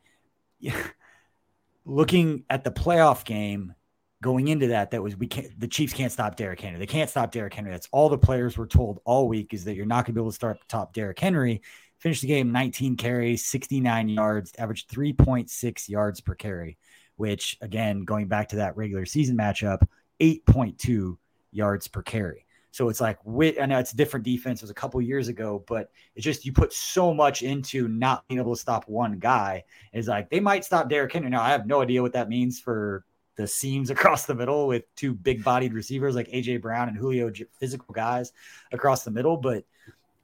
looking 1.85 2.45
at 2.51 2.65
the 2.65 2.71
playoff 2.71 3.25
game 3.25 3.75
going 4.23 4.49
into 4.49 4.69
that, 4.69 4.91
that 4.91 5.03
was 5.03 5.17
we 5.17 5.27
can't 5.27 5.59
the 5.59 5.69
Chiefs 5.69 5.93
can't 5.93 6.13
stop 6.13 6.37
Derrick 6.37 6.61
Henry. 6.61 6.79
They 6.79 6.87
can't 6.87 7.11
stop 7.11 7.33
Derrick 7.33 7.55
Henry. 7.55 7.71
That's 7.71 7.89
all 7.93 8.09
the 8.09 8.19
players 8.19 8.57
were 8.57 8.67
told 8.67 9.01
all 9.05 9.29
week 9.29 9.55
is 9.55 9.65
that 9.65 9.75
you're 9.75 9.87
not 9.87 10.07
to 10.07 10.13
be 10.13 10.21
able 10.21 10.31
to 10.31 10.35
start 10.35 10.59
top 10.69 10.93
Derrick 10.93 11.19
Henry. 11.19 11.63
Finished 11.99 12.23
the 12.23 12.29
game 12.29 12.51
19 12.51 12.97
carries, 12.97 13.45
69 13.45 14.09
yards, 14.09 14.53
averaged 14.59 14.89
3.6 14.89 15.89
yards 15.89 16.21
per 16.23 16.35
carry, 16.35 16.79
which 17.17 17.59
again, 17.61 18.05
going 18.05 18.27
back 18.27 18.49
to 18.49 18.57
that 18.57 18.77
regular 18.77 19.05
season 19.05 19.37
matchup, 19.37 19.87
8.2 20.19 21.19
yards 21.53 21.89
per 21.89 22.03
carry. 22.03 22.47
So 22.73 22.89
it's 22.89 23.01
like, 23.01 23.19
I 23.27 23.67
know 23.67 23.79
it's 23.79 23.93
a 23.93 23.97
different 23.97 24.25
defense. 24.25 24.61
It 24.61 24.65
was 24.65 24.71
a 24.71 24.75
couple 24.75 25.01
years 25.03 25.29
ago, 25.29 25.65
but 25.67 25.91
it's 26.15 26.25
just 26.25 26.45
you 26.45 26.53
put 26.53 26.73
so 26.73 27.13
much 27.13 27.43
into 27.43 27.89
not 27.89 28.27
being 28.29 28.41
able 28.41 28.55
to 28.55 28.61
stop 28.61 28.89
one 28.89 29.19
guy. 29.19 29.65
It's 29.93 30.09
like 30.09 30.31
they 30.31 30.41
might 30.41 30.65
stop 30.65 30.89
Derrick 30.89 31.13
Henry. 31.13 31.31
Now 31.31 31.43
I 31.43 31.51
have 31.51 31.67
no 31.67 31.83
idea 31.83 32.03
what 32.03 32.13
that 32.13 32.29
means 32.29 32.61
for 32.61 33.05
the 33.37 33.47
seams 33.47 33.91
across 33.91 34.27
the 34.27 34.35
middle 34.35 34.69
with 34.69 34.85
two 34.95 35.15
big-bodied 35.15 35.73
receivers 35.73 36.15
like 36.15 36.29
AJ 36.29 36.63
Brown 36.63 36.89
and 36.89 36.97
Julio, 36.97 37.33
physical 37.59 37.93
guys 37.93 38.33
across 38.73 39.03
the 39.03 39.11
middle. 39.11 39.37
But 39.37 39.65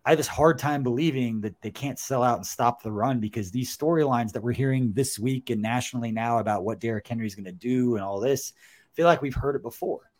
I 0.04 0.10
have 0.10 0.18
this 0.18 0.28
hard 0.28 0.60
time 0.60 0.84
believing 0.84 1.40
that 1.40 1.60
they 1.62 1.72
can't 1.72 1.98
sell 1.98 2.22
out 2.22 2.36
and 2.36 2.46
stop 2.46 2.80
the 2.80 2.92
run 2.92 3.18
because 3.18 3.50
these 3.50 3.76
storylines 3.76 4.30
that 4.32 4.42
we're 4.42 4.52
hearing 4.52 4.92
this 4.92 5.18
week 5.18 5.50
and 5.50 5.60
nationally 5.60 6.12
now 6.12 6.38
about 6.38 6.62
what 6.62 6.78
Derrick 6.78 7.08
Henry 7.08 7.26
is 7.26 7.34
going 7.34 7.46
to 7.46 7.52
do 7.52 7.96
and 7.96 8.04
all 8.04 8.20
this, 8.20 8.52
I 8.56 8.94
feel 8.94 9.06
like 9.06 9.20
we've 9.20 9.34
heard 9.34 9.56
it 9.56 9.62
before. 9.62 10.12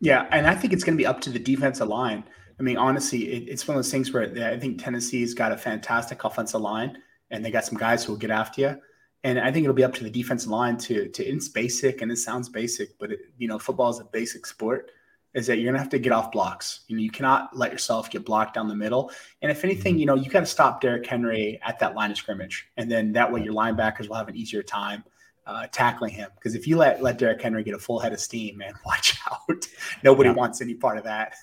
Yeah, 0.00 0.26
and 0.30 0.46
I 0.46 0.54
think 0.54 0.72
it's 0.72 0.82
going 0.82 0.96
to 0.96 1.00
be 1.00 1.06
up 1.06 1.20
to 1.22 1.30
the 1.30 1.38
defensive 1.38 1.88
line. 1.88 2.24
I 2.58 2.62
mean, 2.62 2.76
honestly, 2.76 3.32
it, 3.32 3.48
it's 3.48 3.66
one 3.68 3.76
of 3.76 3.78
those 3.78 3.90
things 3.90 4.12
where 4.12 4.24
I 4.50 4.58
think 4.58 4.82
Tennessee's 4.82 5.34
got 5.34 5.52
a 5.52 5.56
fantastic 5.56 6.24
offensive 6.24 6.60
line, 6.60 6.98
and 7.30 7.44
they 7.44 7.50
got 7.50 7.64
some 7.64 7.78
guys 7.78 8.04
who 8.04 8.12
will 8.12 8.18
get 8.18 8.30
after 8.30 8.60
you. 8.60 8.80
And 9.22 9.38
I 9.38 9.52
think 9.52 9.64
it'll 9.64 9.74
be 9.74 9.84
up 9.84 9.94
to 9.94 10.04
the 10.04 10.10
defensive 10.10 10.50
line 10.50 10.78
to 10.78 11.08
to. 11.08 11.24
It's 11.24 11.48
basic, 11.48 12.00
and 12.00 12.10
it 12.10 12.16
sounds 12.16 12.48
basic, 12.48 12.98
but 12.98 13.12
it, 13.12 13.20
you 13.36 13.48
know, 13.48 13.58
football 13.58 13.90
is 13.90 14.00
a 14.00 14.04
basic 14.04 14.46
sport. 14.46 14.90
Is 15.34 15.46
that 15.46 15.58
you're 15.58 15.70
gonna 15.70 15.78
have 15.78 15.90
to 15.90 15.98
get 15.98 16.12
off 16.12 16.32
blocks. 16.32 16.80
You 16.88 16.96
know, 16.96 17.02
you 17.02 17.10
cannot 17.10 17.56
let 17.56 17.70
yourself 17.70 18.10
get 18.10 18.24
blocked 18.24 18.54
down 18.54 18.66
the 18.66 18.74
middle. 18.74 19.12
And 19.42 19.50
if 19.50 19.62
anything, 19.62 19.94
mm-hmm. 19.94 20.00
you 20.00 20.06
know, 20.06 20.16
you 20.16 20.30
got 20.30 20.40
to 20.40 20.46
stop 20.46 20.80
Derrick 20.80 21.06
Henry 21.06 21.60
at 21.62 21.78
that 21.78 21.94
line 21.94 22.10
of 22.10 22.16
scrimmage, 22.16 22.66
and 22.78 22.90
then 22.90 23.12
that 23.12 23.30
way 23.30 23.42
your 23.42 23.52
linebackers 23.52 24.08
will 24.08 24.16
have 24.16 24.28
an 24.28 24.36
easier 24.36 24.62
time 24.62 25.04
uh, 25.50 25.66
tackling 25.72 26.12
him. 26.12 26.30
Because 26.34 26.54
if 26.54 26.66
you 26.66 26.76
let 26.76 27.02
let 27.02 27.18
Derrick 27.18 27.42
Henry 27.42 27.64
get 27.64 27.74
a 27.74 27.78
full 27.78 27.98
head 27.98 28.12
of 28.12 28.20
steam, 28.20 28.58
man, 28.58 28.74
watch 28.86 29.18
out. 29.30 29.66
Nobody 30.02 30.30
yeah. 30.30 30.36
wants 30.36 30.60
any 30.60 30.74
part 30.74 30.98
of 30.98 31.04
that. 31.04 31.34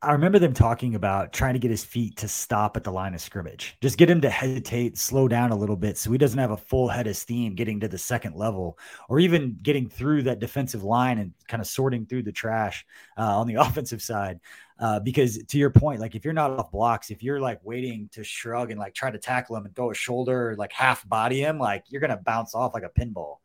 I 0.00 0.12
remember 0.12 0.38
them 0.38 0.54
talking 0.54 0.94
about 0.94 1.32
trying 1.32 1.54
to 1.54 1.58
get 1.58 1.72
his 1.72 1.84
feet 1.84 2.18
to 2.18 2.28
stop 2.28 2.76
at 2.76 2.84
the 2.84 2.92
line 2.92 3.14
of 3.14 3.20
scrimmage. 3.20 3.76
Just 3.80 3.98
get 3.98 4.08
him 4.08 4.20
to 4.20 4.30
hesitate, 4.30 4.96
slow 4.96 5.26
down 5.26 5.50
a 5.50 5.56
little 5.56 5.74
bit 5.74 5.98
so 5.98 6.12
he 6.12 6.18
doesn't 6.18 6.38
have 6.38 6.52
a 6.52 6.56
full 6.56 6.86
head 6.86 7.08
of 7.08 7.16
steam 7.16 7.56
getting 7.56 7.80
to 7.80 7.88
the 7.88 7.98
second 7.98 8.36
level 8.36 8.78
or 9.08 9.18
even 9.18 9.58
getting 9.60 9.88
through 9.88 10.22
that 10.22 10.38
defensive 10.38 10.84
line 10.84 11.18
and 11.18 11.32
kind 11.48 11.60
of 11.60 11.66
sorting 11.66 12.06
through 12.06 12.22
the 12.22 12.30
trash 12.30 12.86
uh, 13.16 13.40
on 13.40 13.48
the 13.48 13.54
offensive 13.56 14.00
side. 14.00 14.38
Uh, 14.80 15.00
because 15.00 15.38
to 15.48 15.58
your 15.58 15.70
point, 15.70 16.00
like 16.00 16.14
if 16.14 16.24
you're 16.24 16.34
not 16.34 16.52
off 16.52 16.70
blocks, 16.70 17.10
if 17.10 17.22
you're 17.22 17.40
like 17.40 17.58
waiting 17.64 18.08
to 18.12 18.22
shrug 18.22 18.70
and 18.70 18.78
like 18.78 18.94
try 18.94 19.10
to 19.10 19.18
tackle 19.18 19.56
him 19.56 19.64
and 19.64 19.74
throw 19.74 19.90
a 19.90 19.94
shoulder, 19.94 20.54
like 20.56 20.72
half 20.72 21.06
body 21.08 21.40
him, 21.40 21.58
like 21.58 21.84
you're 21.88 22.00
gonna 22.00 22.20
bounce 22.24 22.54
off 22.54 22.74
like 22.74 22.84
a 22.84 23.00
pinball. 23.00 23.38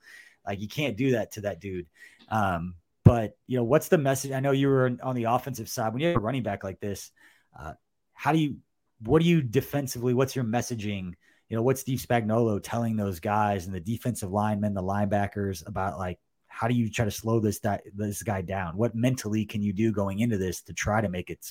Like 0.45 0.59
you 0.61 0.67
can't 0.67 0.95
do 0.95 1.11
that 1.11 1.31
to 1.33 1.41
that 1.41 1.59
dude. 1.59 1.87
Um, 2.29 2.75
but 3.03 3.35
you 3.47 3.57
know, 3.57 3.63
what's 3.63 3.87
the 3.87 3.97
message? 3.97 4.31
I 4.31 4.39
know 4.39 4.51
you 4.51 4.67
were 4.67 4.95
on 5.01 5.15
the 5.15 5.25
offensive 5.25 5.69
side 5.69 5.91
when 5.91 6.01
you 6.01 6.09
have 6.09 6.17
a 6.17 6.19
running 6.19 6.43
back 6.43 6.63
like 6.63 6.79
this. 6.79 7.11
Uh, 7.57 7.73
how 8.13 8.31
do 8.31 8.39
you? 8.39 8.57
What 8.99 9.21
do 9.21 9.27
you 9.27 9.41
defensively? 9.41 10.13
What's 10.13 10.35
your 10.35 10.45
messaging? 10.45 11.13
You 11.49 11.57
know, 11.57 11.63
what's 11.63 11.81
Steve 11.81 11.99
Spagnuolo 11.99 12.59
telling 12.63 12.95
those 12.95 13.19
guys 13.19 13.65
and 13.65 13.75
the 13.75 13.79
defensive 13.79 14.31
linemen, 14.31 14.73
the 14.73 14.81
linebackers 14.81 15.67
about 15.67 15.97
like 15.97 16.19
how 16.53 16.67
do 16.67 16.75
you 16.75 16.89
try 16.89 17.03
to 17.03 17.11
slow 17.11 17.39
this 17.39 17.59
this 17.95 18.21
guy 18.21 18.41
down? 18.41 18.77
What 18.77 18.93
mentally 18.93 19.43
can 19.43 19.61
you 19.61 19.73
do 19.73 19.91
going 19.91 20.19
into 20.19 20.37
this 20.37 20.61
to 20.61 20.73
try 20.73 21.01
to 21.01 21.09
make 21.09 21.29
it? 21.29 21.49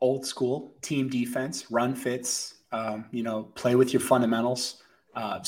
Old 0.00 0.24
school 0.24 0.74
team 0.80 1.08
defense, 1.08 1.70
run 1.70 1.94
fits. 1.94 2.54
Um, 2.70 3.06
you 3.10 3.22
know, 3.22 3.44
play 3.54 3.74
with 3.74 3.92
your 3.92 4.00
fundamentals. 4.00 4.82
Uh, 5.14 5.38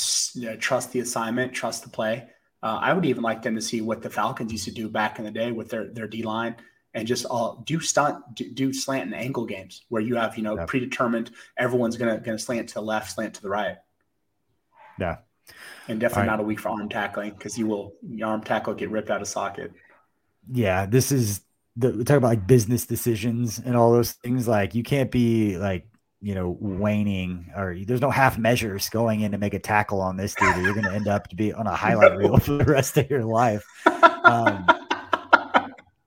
trust 0.59 0.93
the 0.93 1.01
assignment, 1.01 1.53
trust 1.53 1.83
the 1.83 1.91
play. 1.91 2.29
Uh, 2.63 2.79
I 2.81 2.93
would 2.93 3.05
even 3.05 3.23
like 3.23 3.43
them 3.43 3.55
to 3.55 3.61
see 3.61 3.81
what 3.81 4.03
the 4.03 4.11
Falcons 4.11 4.53
used 4.53 4.65
to 4.65 4.71
do 4.71 4.89
back 4.89 5.19
in 5.19 5.25
the 5.25 5.31
day 5.31 5.53
with 5.53 5.71
their 5.71 5.89
their 5.93 6.09
D 6.09 6.23
line 6.23 6.57
and 6.95 7.07
just 7.07 7.25
all 7.27 7.63
do 7.67 7.79
stunt 7.79 8.35
do, 8.35 8.51
do, 8.51 8.73
slant 8.73 9.05
and 9.05 9.15
angle 9.15 9.45
games 9.45 9.85
where 9.91 10.03
you 10.03 10.17
have 10.17 10.37
you 10.37 10.43
know 10.43 10.57
yep. 10.57 10.67
predetermined 10.67 11.31
everyone's 11.57 11.97
gonna 11.97 12.19
gonna 12.19 12.39
slant 12.39 12.69
to 12.69 12.75
the 12.75 12.81
left, 12.83 13.13
slant 13.13 13.35
to 13.35 13.43
the 13.43 13.49
right. 13.49 13.77
Yeah, 14.99 15.19
and 15.89 16.01
definitely 16.01 16.29
right. 16.29 16.37
not 16.37 16.41
a 16.41 16.45
week 16.45 16.61
for 16.61 16.71
arm 16.71 16.89
tackling 16.89 17.33
because 17.33 17.59
you 17.59 17.67
will 17.67 17.95
your 18.09 18.29
arm 18.29 18.43
tackle 18.43 18.75
get 18.75 18.91
ripped 18.91 19.11
out 19.11 19.21
of 19.21 19.29
socket. 19.29 19.73
Yeah, 20.51 20.87
this 20.87 21.13
is 21.13 21.41
the 21.77 21.91
we 21.91 22.05
talk 22.05 22.17
about 22.17 22.29
like 22.29 22.47
business 22.47 22.87
decisions 22.87 23.59
and 23.59 23.77
all 23.77 23.93
those 23.93 24.13
things. 24.13 24.49
Like 24.49 24.75
you 24.75 24.83
can't 24.83 25.11
be 25.11 25.59
like 25.59 25.87
you 26.21 26.35
know 26.35 26.57
waning 26.61 27.53
or 27.57 27.77
there's 27.87 28.01
no 28.01 28.11
half 28.11 28.39
measures 28.39 28.89
going 28.89 29.21
in 29.21 29.33
to 29.33 29.39
make 29.39 29.55
a 29.55 29.59
tackle 29.59 30.01
on 30.01 30.17
this 30.17 30.35
dude. 30.35 30.57
You're 30.57 30.75
going 30.75 30.87
to 30.87 30.93
end 30.93 31.09
up 31.09 31.29
to 31.29 31.37
be 31.37 31.53
on 31.53 31.67
a 31.67 31.75
highlight 31.77 32.13
no. 32.13 32.19
reel 32.19 32.39
for 32.39 32.53
the 32.53 32.65
rest 32.65 32.97
of 32.97 33.11
your 33.11 33.25
life. 33.25 33.65
Um, 33.87 34.67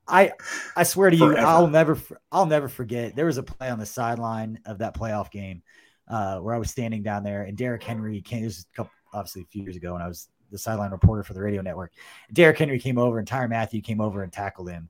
I 0.09 0.33
I 0.75 0.83
swear 0.83 1.09
to 1.09 1.15
you, 1.15 1.27
Forever. 1.27 1.47
I'll 1.47 1.67
never 1.67 1.97
I'll 2.31 2.45
never 2.45 2.67
forget. 2.67 3.15
There 3.15 3.25
was 3.25 3.37
a 3.37 3.43
play 3.43 3.69
on 3.69 3.79
the 3.79 3.85
sideline 3.85 4.59
of 4.65 4.79
that 4.79 4.95
playoff 4.95 5.31
game 5.31 5.61
uh, 6.07 6.39
where 6.39 6.55
I 6.55 6.57
was 6.57 6.71
standing 6.71 7.03
down 7.03 7.23
there, 7.23 7.43
and 7.43 7.55
Derrick 7.55 7.83
Henry 7.83 8.21
came. 8.21 8.43
Was 8.43 8.65
a 8.73 8.75
couple, 8.75 8.91
obviously 9.13 9.43
a 9.43 9.45
few 9.45 9.63
years 9.63 9.75
ago, 9.75 9.93
when 9.93 10.01
I 10.01 10.07
was 10.07 10.29
the 10.51 10.57
sideline 10.57 10.91
reporter 10.91 11.23
for 11.23 11.33
the 11.33 11.41
radio 11.41 11.61
network. 11.61 11.93
Derrick 12.33 12.57
Henry 12.57 12.79
came 12.79 12.97
over, 12.97 13.19
and 13.19 13.27
Tyrann 13.27 13.49
Mathieu 13.49 13.81
came 13.81 14.01
over 14.01 14.23
and 14.23 14.31
tackled 14.31 14.69
him. 14.69 14.89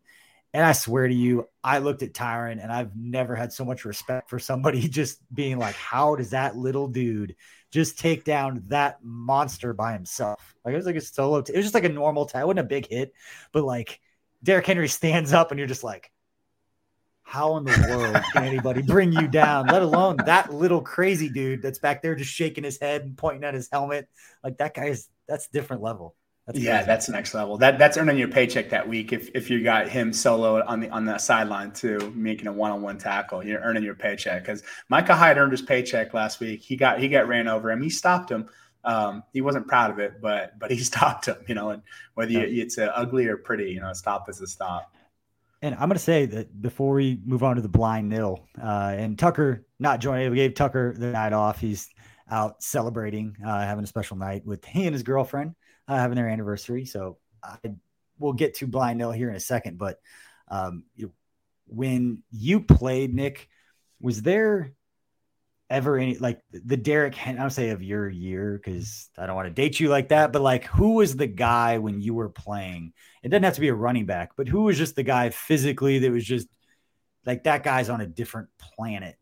And 0.53 0.65
I 0.65 0.71
swear 0.71 1.07
to 1.07 1.13
you, 1.13 1.47
I 1.63 1.77
looked 1.77 2.01
at 2.01 2.13
Tyrann 2.13 2.61
and 2.61 2.71
I've 2.71 2.95
never 2.95 3.35
had 3.35 3.53
so 3.53 3.63
much 3.63 3.85
respect 3.85 4.31
for 4.31 4.39
somebody 4.39 4.87
just 4.89 5.21
being 5.33 5.59
like, 5.59 5.75
"How 5.75 6.15
does 6.15 6.31
that 6.31 6.57
little 6.57 6.87
dude 6.87 7.35
just 7.71 7.99
take 7.99 8.23
down 8.23 8.63
that 8.67 8.97
monster 9.03 9.73
by 9.73 9.93
himself?" 9.93 10.55
Like 10.65 10.73
it 10.73 10.77
was 10.77 10.87
like 10.87 10.95
a 10.95 11.01
solo. 11.01 11.41
T- 11.41 11.53
it 11.53 11.57
was 11.57 11.65
just 11.65 11.75
like 11.75 11.83
a 11.83 11.89
normal. 11.89 12.25
T- 12.25 12.39
it 12.39 12.47
wasn't 12.47 12.59
a 12.59 12.63
big 12.63 12.87
hit, 12.87 13.13
but 13.51 13.63
like 13.63 13.99
Derrick 14.43 14.65
Henry 14.65 14.87
stands 14.87 15.33
up, 15.33 15.51
and 15.51 15.59
you're 15.59 15.67
just 15.67 15.83
like, 15.83 16.11
how 17.29 17.57
in 17.57 17.63
the 17.63 17.87
world 17.87 18.23
can 18.33 18.43
anybody 18.43 18.81
bring 18.81 19.13
you 19.13 19.27
down, 19.27 19.67
let 19.67 19.83
alone 19.83 20.17
that 20.25 20.51
little 20.51 20.81
crazy 20.81 21.29
dude 21.29 21.61
that's 21.61 21.77
back 21.77 22.01
there 22.01 22.15
just 22.15 22.31
shaking 22.31 22.63
his 22.63 22.79
head 22.79 23.03
and 23.03 23.15
pointing 23.15 23.43
at 23.43 23.53
his 23.53 23.69
helmet? 23.71 24.09
Like 24.43 24.57
that 24.57 24.73
guy's 24.73 25.09
that's 25.27 25.47
different 25.47 25.83
level. 25.83 26.15
That's 26.47 26.59
yeah, 26.59 26.81
that's 26.81 27.07
next 27.07 27.35
level. 27.35 27.59
That 27.59 27.77
that's 27.77 27.97
earning 27.97 28.17
your 28.17 28.29
paycheck 28.29 28.71
that 28.71 28.89
week 28.89 29.13
if 29.13 29.29
if 29.35 29.51
you 29.51 29.63
got 29.63 29.87
him 29.87 30.11
solo 30.11 30.65
on 30.65 30.79
the 30.79 30.89
on 30.89 31.05
the 31.05 31.19
sideline 31.19 31.71
too, 31.71 32.11
making 32.15 32.47
a 32.47 32.51
one 32.51 32.71
on 32.71 32.81
one 32.81 32.97
tackle. 32.97 33.45
You're 33.45 33.61
earning 33.61 33.83
your 33.83 33.93
paycheck 33.93 34.41
because 34.41 34.63
Micah 34.89 35.13
Hyde 35.15 35.37
earned 35.37 35.51
his 35.51 35.61
paycheck 35.61 36.15
last 36.15 36.39
week. 36.39 36.63
He 36.63 36.75
got 36.75 36.99
he 36.99 37.09
got 37.09 37.27
ran 37.27 37.47
over 37.47 37.69
him. 37.69 37.83
He 37.83 37.91
stopped 37.91 38.31
him. 38.31 38.49
Um, 38.83 39.23
he 39.33 39.41
wasn't 39.41 39.67
proud 39.67 39.91
of 39.91 39.99
it, 39.99 40.19
but 40.19 40.57
but 40.57 40.71
he 40.71 40.77
stopped 40.83 41.27
him. 41.27 41.37
You 41.47 41.53
know, 41.53 41.69
and 41.69 41.83
whether 42.15 42.31
you, 42.31 42.63
it's 42.63 42.79
ugly 42.79 43.27
or 43.27 43.37
pretty, 43.37 43.71
you 43.71 43.81
know, 43.81 43.91
a 43.91 43.95
stop 43.95 44.27
is 44.27 44.41
a 44.41 44.47
stop. 44.47 44.91
And 45.61 45.75
I'm 45.75 45.89
going 45.89 45.97
to 45.97 45.99
say 45.99 46.25
that 46.25 46.61
before 46.61 46.93
we 46.93 47.19
move 47.25 47.43
on 47.43 47.57
to 47.57 47.61
the 47.61 47.67
blind 47.67 48.07
nil, 48.09 48.45
uh, 48.61 48.95
and 48.97 49.19
Tucker 49.19 49.65
not 49.77 49.99
joining, 49.99 50.29
we 50.29 50.37
gave 50.37 50.53
Tucker 50.53 50.93
the 50.97 51.11
night 51.11 51.33
off. 51.33 51.59
He's 51.59 51.89
out 52.31 52.61
celebrating, 52.63 53.35
uh, 53.45 53.61
having 53.61 53.83
a 53.83 53.87
special 53.87 54.15
night 54.15 54.45
with 54.45 54.63
he 54.63 54.85
and 54.85 54.93
his 54.93 55.03
girlfriend 55.03 55.55
uh, 55.89 55.97
having 55.97 56.15
their 56.15 56.29
anniversary. 56.29 56.85
So 56.85 57.17
I, 57.43 57.57
we'll 58.19 58.33
get 58.33 58.55
to 58.55 58.67
blind 58.67 58.99
nil 58.99 59.11
here 59.11 59.29
in 59.29 59.35
a 59.35 59.39
second. 59.39 59.77
But 59.77 59.99
um, 60.47 60.83
you, 60.95 61.11
when 61.65 62.23
you 62.31 62.61
played, 62.61 63.13
Nick, 63.13 63.49
was 63.99 64.21
there 64.21 64.73
ever 65.69 65.97
any 65.97 66.17
like 66.17 66.41
the 66.51 66.77
Derrick 66.77 67.15
I 67.27 67.33
don't 67.33 67.51
say 67.51 67.69
of 67.69 67.83
your 67.83 68.09
year 68.09 68.59
because 68.63 69.09
I 69.17 69.27
don't 69.27 69.35
want 69.35 69.47
to 69.47 69.53
date 69.53 69.79
you 69.79 69.89
like 69.89 70.09
that, 70.09 70.31
but 70.31 70.41
like 70.41 70.65
who 70.65 70.93
was 70.93 71.15
the 71.15 71.27
guy 71.27 71.77
when 71.77 72.01
you 72.01 72.13
were 72.13 72.29
playing? 72.29 72.93
It 73.21 73.29
doesn't 73.29 73.43
have 73.43 73.55
to 73.55 73.61
be 73.61 73.67
a 73.67 73.75
running 73.75 74.05
back, 74.05 74.31
but 74.35 74.47
who 74.47 74.63
was 74.63 74.77
just 74.77 74.95
the 74.95 75.03
guy 75.03 75.29
physically 75.29 75.99
that 75.99 76.11
was 76.11 76.25
just 76.25 76.47
like 77.25 77.43
that 77.43 77.63
guy's 77.63 77.89
on 77.89 78.01
a 78.01 78.07
different 78.07 78.49
planet 78.57 79.15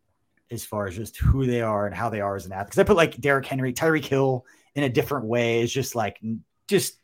as 0.50 0.64
far 0.64 0.88
as 0.88 0.96
just 0.96 1.18
who 1.18 1.46
they 1.46 1.62
are 1.62 1.86
and 1.86 1.96
how 1.96 2.10
they 2.10 2.22
are 2.22 2.36
as 2.36 2.46
an 2.46 2.54
athlete. 2.54 2.68
Because 2.68 2.80
I 2.80 2.84
put 2.84 2.96
like 2.96 3.20
Derrick 3.20 3.46
Henry, 3.46 3.74
Tyreek 3.74 4.06
Hill 4.06 4.46
in 4.76 4.84
a 4.84 4.90
different 4.90 5.26
way. 5.26 5.62
It's 5.62 5.74
just 5.74 5.96
like 5.96 6.22
just 6.68 6.98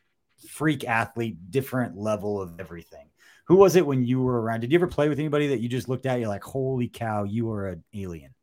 freak 0.48 0.86
athlete, 0.86 1.52
different 1.52 1.98
level 1.98 2.42
of 2.42 2.60
everything. 2.60 3.10
Who 3.48 3.58
was 3.58 3.76
it 3.76 3.86
when 3.86 4.06
you 4.06 4.22
were 4.22 4.42
around? 4.42 4.62
Did 4.62 4.72
you 4.72 4.78
ever 4.78 4.88
play 4.88 5.10
with 5.10 5.20
anybody 5.20 5.48
that 5.48 5.60
you 5.60 5.68
just 5.68 5.90
looked 5.90 6.06
at? 6.06 6.20
You're 6.20 6.30
like, 6.30 6.44
holy 6.44 6.88
cow, 6.88 7.26
you 7.26 7.52
are 7.52 7.68
an 7.68 7.84
alien. 7.94 8.34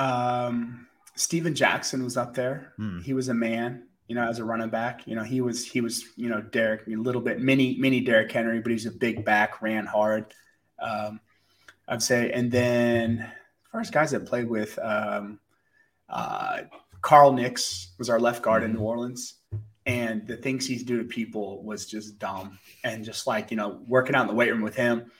Um, 0.00 0.86
Steven 1.14 1.54
Jackson 1.54 2.02
was 2.02 2.16
up 2.16 2.34
there. 2.34 2.72
Hmm. 2.76 3.00
He 3.00 3.12
was 3.12 3.28
a 3.28 3.34
man, 3.34 3.84
you 4.08 4.14
know, 4.14 4.26
as 4.26 4.38
a 4.38 4.44
running 4.44 4.70
back. 4.70 5.06
You 5.06 5.14
know, 5.14 5.22
he 5.22 5.40
was 5.40 5.64
he 5.64 5.80
was 5.80 6.04
you 6.16 6.28
know 6.28 6.40
Derrick 6.40 6.86
a 6.86 6.96
little 6.96 7.20
bit 7.20 7.40
mini 7.40 7.76
mini 7.78 8.00
Derrick 8.00 8.32
Henry, 8.32 8.60
but 8.60 8.72
he's 8.72 8.86
a 8.86 8.90
big 8.90 9.24
back, 9.24 9.60
ran 9.60 9.86
hard. 9.86 10.32
Um, 10.80 11.20
I'd 11.86 12.02
say. 12.02 12.30
And 12.32 12.50
then 12.50 13.30
far 13.70 13.82
guys 13.90 14.12
that 14.12 14.24
played 14.26 14.48
with, 14.48 14.78
um, 14.80 15.40
uh, 16.08 16.62
Carl 17.02 17.32
Nicks 17.32 17.94
was 17.98 18.08
our 18.08 18.20
left 18.20 18.42
guard 18.42 18.62
in 18.62 18.72
New 18.72 18.80
Orleans. 18.80 19.34
And 19.86 20.26
the 20.26 20.36
things 20.36 20.66
he's 20.66 20.84
do 20.84 20.98
to 20.98 21.04
people 21.04 21.62
was 21.64 21.86
just 21.86 22.18
dumb. 22.18 22.58
And 22.84 23.04
just 23.04 23.26
like, 23.26 23.50
you 23.50 23.56
know, 23.56 23.80
working 23.86 24.14
out 24.14 24.22
in 24.22 24.28
the 24.28 24.34
weight 24.34 24.50
room 24.50 24.62
with 24.62 24.76
him. 24.76 25.10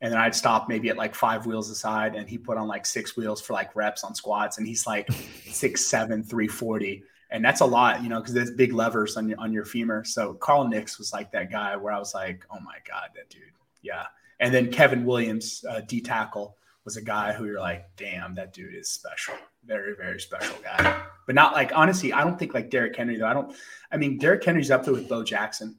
And 0.00 0.12
then 0.12 0.20
I'd 0.20 0.34
stop 0.34 0.68
maybe 0.68 0.90
at 0.90 0.96
like 0.96 1.14
five 1.14 1.46
wheels 1.46 1.70
aside 1.70 2.14
and 2.14 2.28
he 2.28 2.36
put 2.36 2.58
on 2.58 2.68
like 2.68 2.84
six 2.84 3.16
wheels 3.16 3.40
for 3.40 3.54
like 3.54 3.74
reps 3.74 4.04
on 4.04 4.14
squats. 4.14 4.58
And 4.58 4.66
he's 4.66 4.86
like 4.86 5.10
six 5.50 5.86
seven 5.86 6.22
three 6.22 6.48
forty, 6.48 7.02
and 7.30 7.44
that's 7.44 7.60
a 7.60 7.66
lot, 7.66 8.02
you 8.02 8.08
know, 8.08 8.20
because 8.20 8.34
there's 8.34 8.50
big 8.50 8.72
levers 8.72 9.16
on 9.16 9.28
your 9.28 9.40
on 9.40 9.52
your 9.52 9.64
femur. 9.64 10.04
So 10.04 10.34
Carl 10.34 10.68
Nicks 10.68 10.98
was 10.98 11.12
like 11.12 11.32
that 11.32 11.50
guy 11.50 11.76
where 11.76 11.92
I 11.92 11.98
was 11.98 12.14
like, 12.14 12.44
oh 12.50 12.60
my 12.60 12.76
god, 12.86 13.10
that 13.14 13.28
dude, 13.30 13.42
yeah. 13.82 14.04
And 14.38 14.52
then 14.52 14.70
Kevin 14.70 15.04
Williams, 15.06 15.64
uh, 15.68 15.80
D 15.80 16.00
tackle, 16.02 16.56
was 16.84 16.98
a 16.98 17.02
guy 17.02 17.32
who 17.32 17.46
you're 17.46 17.58
like, 17.58 17.86
damn, 17.96 18.34
that 18.34 18.52
dude 18.52 18.74
is 18.74 18.90
special, 18.90 19.34
very 19.64 19.96
very 19.96 20.20
special 20.20 20.56
guy. 20.62 21.02
But 21.24 21.34
not 21.34 21.54
like 21.54 21.72
honestly, 21.74 22.12
I 22.12 22.22
don't 22.22 22.38
think 22.38 22.54
like 22.54 22.70
Derrick 22.70 22.94
Henry 22.94 23.16
though. 23.16 23.26
I 23.26 23.34
don't. 23.34 23.54
I 23.90 23.96
mean, 23.96 24.18
Derrick 24.18 24.44
Henry's 24.44 24.70
up 24.70 24.84
there 24.84 24.92
with 24.94 25.08
Bo 25.08 25.24
Jackson 25.24 25.78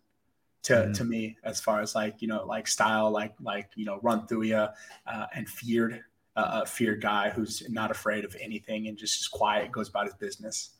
to, 0.67 0.73
mm-hmm. 0.73 0.91
to 0.93 1.03
me 1.03 1.37
as 1.43 1.59
far 1.59 1.81
as 1.81 1.95
like 1.95 2.21
you 2.21 2.27
know 2.27 2.45
like 2.45 2.67
style 2.67 3.11
like 3.11 3.33
like 3.41 3.69
you 3.75 3.85
know 3.85 3.99
run 4.01 4.27
through 4.27 4.43
you 4.43 4.55
uh, 5.07 5.25
and 5.33 5.47
feared 5.47 6.01
uh, 6.35 6.61
a 6.63 6.65
feared 6.65 7.01
guy 7.01 7.29
who's 7.29 7.63
not 7.69 7.91
afraid 7.91 8.23
of 8.23 8.35
anything 8.39 8.87
and 8.87 8.97
just 8.97 9.19
is 9.19 9.27
quiet 9.27 9.71
goes 9.71 9.89
about 9.89 10.05
his 10.05 10.15
business 10.15 10.71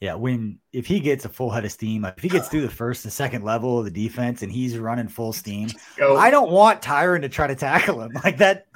yeah, 0.00 0.14
when 0.14 0.58
if 0.72 0.86
he 0.86 1.00
gets 1.00 1.24
a 1.24 1.28
full 1.30 1.50
head 1.50 1.64
of 1.64 1.72
steam, 1.72 2.04
if 2.04 2.18
he 2.18 2.28
gets 2.28 2.48
through 2.48 2.60
the 2.60 2.68
first 2.68 3.04
and 3.04 3.12
second 3.12 3.44
level 3.44 3.78
of 3.78 3.86
the 3.86 3.90
defense 3.90 4.42
and 4.42 4.52
he's 4.52 4.76
running 4.76 5.08
full 5.08 5.32
steam. 5.32 5.70
I 6.02 6.30
don't 6.30 6.50
want 6.50 6.82
Tyrann 6.82 7.22
to 7.22 7.30
try 7.30 7.46
to 7.46 7.54
tackle 7.54 8.02
him 8.02 8.12
like 8.24 8.38
that. 8.38 8.66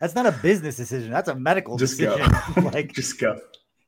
That's 0.00 0.16
not 0.16 0.26
a 0.26 0.32
business 0.32 0.76
decision. 0.76 1.12
That's 1.12 1.28
a 1.28 1.36
medical 1.36 1.76
just 1.76 1.98
decision. 1.98 2.32
Go. 2.54 2.60
like 2.72 2.92
just 2.92 3.20
go. 3.20 3.38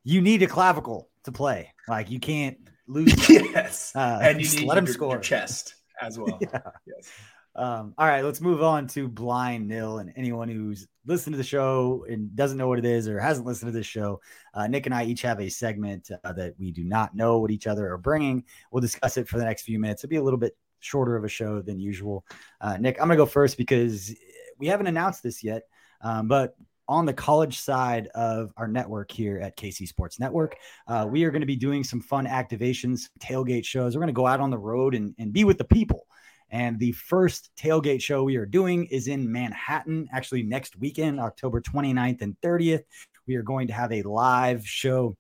You 0.05 0.21
need 0.21 0.43
a 0.43 0.47
clavicle 0.47 1.09
to 1.25 1.33
play. 1.33 1.73
Like 1.89 2.11
you 2.11 2.21
can't 2.21 2.59
lose. 2.87 3.29
yes, 3.29 3.93
uh, 3.95 4.21
and 4.23 4.41
you 4.41 4.51
need 4.59 4.67
let 4.67 4.79
him 4.79 4.87
your, 4.87 4.95
score 4.95 5.13
your 5.13 5.21
chest 5.21 5.75
as 6.01 6.19
well. 6.19 6.39
Yeah. 6.41 6.61
Yes. 6.87 7.11
Um, 7.57 7.95
all 7.99 8.07
right, 8.07 8.25
let's 8.25 8.41
move 8.41 8.63
on 8.63 8.87
to 8.89 9.09
blind 9.09 9.67
nil. 9.67 9.99
And 9.99 10.13
anyone 10.17 10.49
who's 10.49 10.87
listened 11.05 11.35
to 11.35 11.37
the 11.37 11.45
show 11.45 12.07
and 12.09 12.35
doesn't 12.37 12.57
know 12.57 12.69
what 12.69 12.79
it 12.79 12.85
is 12.85 13.09
or 13.09 13.19
hasn't 13.19 13.47
listened 13.47 13.73
to 13.73 13.77
this 13.77 13.87
show, 13.87 14.21
uh, 14.55 14.67
Nick 14.67 14.87
and 14.87 14.95
I 14.95 15.05
each 15.05 15.23
have 15.23 15.41
a 15.41 15.49
segment 15.49 16.11
uh, 16.25 16.33
that 16.33 16.55
we 16.59 16.71
do 16.71 16.85
not 16.85 17.15
know 17.15 17.39
what 17.39 17.51
each 17.51 17.67
other 17.67 17.93
are 17.93 17.99
bringing. 17.99 18.45
We'll 18.71 18.81
discuss 18.81 19.17
it 19.17 19.29
for 19.29 19.39
the 19.39 19.45
next 19.45 19.63
few 19.63 19.79
minutes. 19.79 20.05
It'll 20.05 20.11
be 20.11 20.17
a 20.17 20.23
little 20.23 20.39
bit 20.39 20.57
shorter 20.79 21.17
of 21.17 21.25
a 21.25 21.29
show 21.29 21.61
than 21.61 21.81
usual. 21.81 22.25
Uh, 22.61 22.77
Nick, 22.77 23.01
I'm 23.01 23.09
to 23.09 23.17
go 23.17 23.27
first 23.27 23.59
because 23.59 24.15
we 24.59 24.69
haven't 24.69 24.87
announced 24.87 25.23
this 25.23 25.43
yet, 25.43 25.65
um, 26.03 26.29
but 26.29 26.55
on 26.91 27.07
the 27.07 27.13
college 27.15 27.61
side 27.61 28.09
of 28.17 28.53
our 28.57 28.67
network 28.67 29.13
here 29.13 29.39
at 29.39 29.57
KC 29.57 29.87
Sports 29.87 30.19
Network. 30.19 30.57
Uh, 30.89 31.07
we 31.09 31.23
are 31.23 31.31
going 31.31 31.41
to 31.41 31.47
be 31.47 31.55
doing 31.55 31.85
some 31.85 32.01
fun 32.01 32.27
activations, 32.27 33.09
tailgate 33.21 33.65
shows. 33.65 33.95
We're 33.95 34.01
going 34.01 34.09
to 34.09 34.13
go 34.13 34.27
out 34.27 34.41
on 34.41 34.51
the 34.51 34.59
road 34.59 34.97
and, 34.97 35.15
and 35.17 35.33
be 35.33 35.45
with 35.45 35.57
the 35.57 35.65
people. 35.65 36.09
And 36.51 36.81
the 36.81 36.91
first 36.91 37.53
tailgate 37.57 38.03
show 38.03 38.25
we 38.25 38.35
are 38.35 38.45
doing 38.45 38.87
is 38.87 39.07
in 39.07 39.31
Manhattan, 39.31 40.09
actually 40.13 40.43
next 40.43 40.77
weekend, 40.81 41.21
October 41.21 41.61
29th 41.61 42.23
and 42.23 42.37
30th. 42.43 42.83
We 43.29 43.37
are 43.37 43.43
going 43.43 43.69
to 43.69 43.73
have 43.73 43.93
a 43.93 44.03
live 44.03 44.67
show 44.67 45.17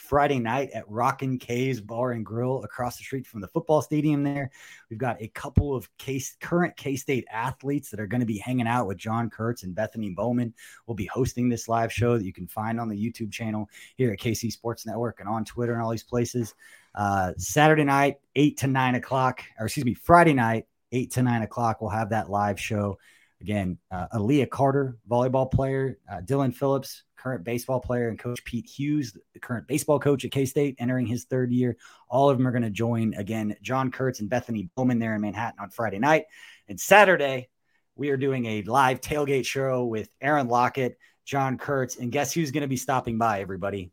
Friday 0.00 0.38
night 0.38 0.70
at 0.72 0.88
Rockin' 0.88 1.38
K's 1.38 1.80
Bar 1.80 2.12
and 2.12 2.24
Grill 2.24 2.62
across 2.64 2.96
the 2.96 3.04
street 3.04 3.26
from 3.26 3.40
the 3.40 3.48
football 3.48 3.82
stadium 3.82 4.24
there. 4.24 4.50
We've 4.88 4.98
got 4.98 5.20
a 5.20 5.28
couple 5.28 5.74
of 5.74 5.88
case 5.98 6.36
current 6.40 6.76
K-State 6.76 7.26
athletes 7.30 7.90
that 7.90 8.00
are 8.00 8.06
going 8.06 8.20
to 8.20 8.26
be 8.26 8.38
hanging 8.38 8.66
out 8.66 8.86
with 8.86 8.96
John 8.96 9.30
Kurtz 9.30 9.62
and 9.62 9.74
Bethany 9.74 10.10
Bowman. 10.10 10.54
We'll 10.86 10.94
be 10.94 11.06
hosting 11.06 11.48
this 11.48 11.68
live 11.68 11.92
show 11.92 12.16
that 12.16 12.24
you 12.24 12.32
can 12.32 12.48
find 12.48 12.80
on 12.80 12.88
the 12.88 12.96
YouTube 12.96 13.30
channel 13.30 13.68
here 13.96 14.10
at 14.10 14.18
KC 14.18 14.50
Sports 14.50 14.86
Network 14.86 15.20
and 15.20 15.28
on 15.28 15.44
Twitter 15.44 15.74
and 15.74 15.82
all 15.82 15.90
these 15.90 16.02
places. 16.02 16.54
Uh, 16.94 17.32
Saturday 17.36 17.84
night, 17.84 18.18
eight 18.34 18.56
to 18.58 18.66
nine 18.66 18.94
o'clock, 18.94 19.42
or 19.58 19.66
excuse 19.66 19.84
me, 19.84 19.94
Friday 19.94 20.32
night, 20.32 20.66
eight 20.92 21.12
to 21.12 21.22
nine 21.22 21.42
o'clock, 21.42 21.80
we'll 21.80 21.90
have 21.90 22.10
that 22.10 22.30
live 22.30 22.58
show. 22.58 22.98
Again, 23.40 23.78
uh, 23.90 24.06
Aaliyah 24.14 24.50
Carter, 24.50 24.98
volleyball 25.08 25.50
player, 25.50 25.98
uh, 26.10 26.20
Dylan 26.20 26.54
Phillips, 26.54 27.04
current 27.16 27.42
baseball 27.42 27.80
player, 27.80 28.08
and 28.08 28.18
Coach 28.18 28.44
Pete 28.44 28.68
Hughes, 28.68 29.16
the 29.32 29.40
current 29.40 29.66
baseball 29.66 29.98
coach 29.98 30.24
at 30.24 30.30
K 30.30 30.44
State, 30.44 30.76
entering 30.78 31.06
his 31.06 31.24
third 31.24 31.50
year. 31.50 31.76
All 32.08 32.28
of 32.28 32.36
them 32.36 32.46
are 32.46 32.52
going 32.52 32.62
to 32.62 32.70
join 32.70 33.14
again. 33.14 33.56
John 33.62 33.90
Kurtz 33.90 34.20
and 34.20 34.28
Bethany 34.28 34.68
Bowman 34.76 34.98
there 34.98 35.14
in 35.14 35.22
Manhattan 35.22 35.60
on 35.60 35.70
Friday 35.70 35.98
night. 35.98 36.26
And 36.68 36.78
Saturday, 36.78 37.48
we 37.96 38.10
are 38.10 38.16
doing 38.16 38.46
a 38.46 38.62
live 38.62 39.00
tailgate 39.00 39.46
show 39.46 39.84
with 39.86 40.10
Aaron 40.20 40.48
Lockett, 40.48 40.98
John 41.24 41.56
Kurtz, 41.58 41.96
and 41.96 42.12
guess 42.12 42.32
who's 42.32 42.50
going 42.50 42.62
to 42.62 42.68
be 42.68 42.76
stopping 42.76 43.18
by, 43.18 43.40
everybody? 43.40 43.90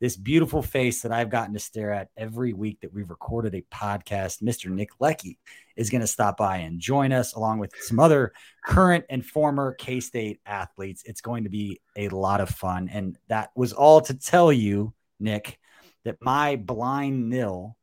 This 0.00 0.16
beautiful 0.16 0.62
face 0.62 1.02
that 1.02 1.12
I've 1.12 1.28
gotten 1.28 1.52
to 1.52 1.60
stare 1.60 1.92
at 1.92 2.08
every 2.16 2.54
week 2.54 2.80
that 2.80 2.92
we've 2.92 3.10
recorded 3.10 3.54
a 3.54 3.62
podcast, 3.74 4.42
Mr. 4.42 4.70
Nick 4.70 4.98
Leckey 4.98 5.36
is 5.76 5.90
going 5.90 6.00
to 6.00 6.06
stop 6.06 6.38
by 6.38 6.58
and 6.58 6.80
join 6.80 7.12
us 7.12 7.34
along 7.34 7.58
with 7.58 7.74
some 7.80 8.00
other 8.00 8.32
current 8.64 9.04
and 9.10 9.24
former 9.24 9.74
K 9.74 10.00
State 10.00 10.40
athletes. 10.46 11.02
It's 11.04 11.20
going 11.20 11.44
to 11.44 11.50
be 11.50 11.80
a 11.96 12.08
lot 12.08 12.40
of 12.40 12.48
fun. 12.48 12.88
And 12.90 13.18
that 13.28 13.50
was 13.54 13.74
all 13.74 14.00
to 14.02 14.14
tell 14.14 14.50
you, 14.50 14.94
Nick, 15.18 15.58
that 16.04 16.16
my 16.22 16.56
blind 16.56 17.28
nil 17.28 17.76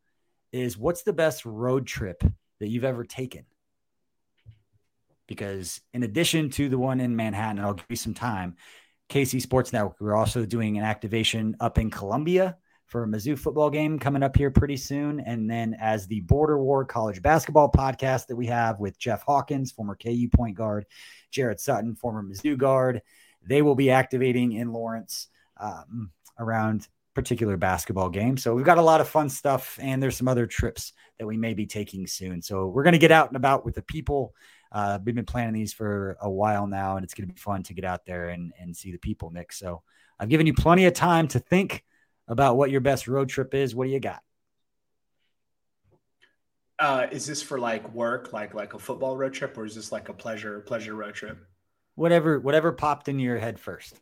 is 0.52 0.76
what's 0.76 1.04
the 1.04 1.14
best 1.14 1.46
road 1.46 1.86
trip 1.86 2.24
that 2.60 2.68
you've 2.68 2.84
ever 2.84 3.04
taken? 3.04 3.46
Because 5.28 5.82
in 5.94 6.02
addition 6.02 6.50
to 6.52 6.68
the 6.68 6.80
one 6.80 7.00
in 7.00 7.16
Manhattan, 7.16 7.60
I'll 7.60 7.74
give 7.74 7.86
you 7.90 7.96
some 7.96 8.16
time, 8.16 8.56
KC 9.10 9.42
Sports 9.42 9.74
Network. 9.74 9.96
We're 10.00 10.16
also 10.16 10.46
doing 10.46 10.78
an 10.78 10.84
activation 10.84 11.56
up 11.60 11.78
in 11.78 11.90
Columbia 11.90 12.58
for 12.88 13.04
a 13.04 13.08
Mizzou 13.08 13.38
football 13.38 13.70
game 13.70 14.00
coming 14.00 14.24
up 14.24 14.36
here 14.36 14.50
pretty 14.50 14.78
soon. 14.78 15.20
And 15.20 15.50
then 15.50 15.76
as 15.80 16.08
the 16.08 16.22
Border 16.22 16.62
War 16.62 16.86
college 16.86 17.22
basketball 17.22 17.70
podcast 17.72 18.28
that 18.28 18.36
we 18.36 18.48
have 18.48 18.80
with 18.80 18.98
Jeff 18.98 19.24
Hawkins, 19.24 19.72
former 19.72 19.96
KU 19.96 20.30
point 20.34 20.56
guard, 20.56 20.86
Jared 21.32 21.60
Sutton, 21.60 21.96
former 21.96 22.24
Mizzou 22.24 22.58
guard, 22.58 23.02
they 23.46 23.62
will 23.62 23.76
be 23.76 23.92
activating 23.92 24.54
in 24.54 24.72
Lawrence 24.72 25.28
um, 25.60 26.12
around 26.40 26.88
particular 27.14 27.58
basketball 27.58 28.10
game. 28.10 28.38
So 28.38 28.54
we've 28.54 28.66
got 28.66 28.78
a 28.78 28.84
lot 28.84 29.02
of 29.02 29.10
fun 29.10 29.30
stuff, 29.30 29.80
and 29.82 30.02
there's 30.02 30.16
some 30.16 30.28
other 30.28 30.46
trips 30.46 30.94
that 31.18 31.26
we 31.26 31.36
may 31.36 31.54
be 31.54 31.66
taking 31.66 32.06
soon. 32.08 32.42
So 32.42 32.68
we're 32.68 32.84
going 32.84 32.94
to 32.94 33.00
get 33.00 33.12
out 33.12 33.28
and 33.28 33.36
about 33.36 33.66
with 33.66 33.76
the 33.76 33.82
people 33.82 34.34
uh, 34.72 35.00
we've 35.04 35.16
been 35.16 35.26
planning 35.26 35.54
these 35.54 35.74
for 35.74 36.18
a 36.22 36.30
while 36.30 36.68
now, 36.68 36.96
and 36.98 37.04
it's 37.04 37.14
going 37.14 37.28
to 37.28 37.34
be 37.34 37.40
fun 37.40 37.64
to 37.64 37.74
get 37.74 37.86
out 37.86 38.06
there 38.06 38.30
and, 38.30 38.54
and 38.60 38.76
see 38.76 38.92
the 38.92 38.98
people, 38.98 39.32
Nick. 39.32 39.52
So 39.54 39.82
I've 40.20 40.30
given 40.30 40.48
you 40.48 40.54
plenty 40.54 40.86
of 40.86 40.94
time 40.94 41.28
to 41.30 41.40
think 41.40 41.84
about 42.28 42.58
what 42.58 42.72
your 42.72 42.82
best 42.82 43.08
road 43.08 43.30
trip 43.30 43.54
is. 43.54 43.76
What 43.76 43.86
do 43.86 43.92
you 43.92 44.00
got? 44.00 44.22
Uh, 46.80 47.08
is 47.12 47.26
this 47.26 47.42
for 47.42 47.60
like 47.60 47.92
work, 47.94 48.34
like 48.34 48.54
like 48.54 48.74
a 48.76 48.80
football 48.80 49.18
road 49.18 49.34
trip, 49.34 49.58
or 49.58 49.66
is 49.66 49.74
this 49.74 49.92
like 49.92 50.10
a 50.10 50.14
pleasure 50.14 50.60
pleasure 50.60 50.94
road 50.94 51.16
trip? 51.16 51.40
Whatever 51.96 52.40
whatever 52.40 52.72
popped 52.72 53.08
into 53.08 53.24
your 53.24 53.40
head 53.40 53.60
first. 53.60 54.00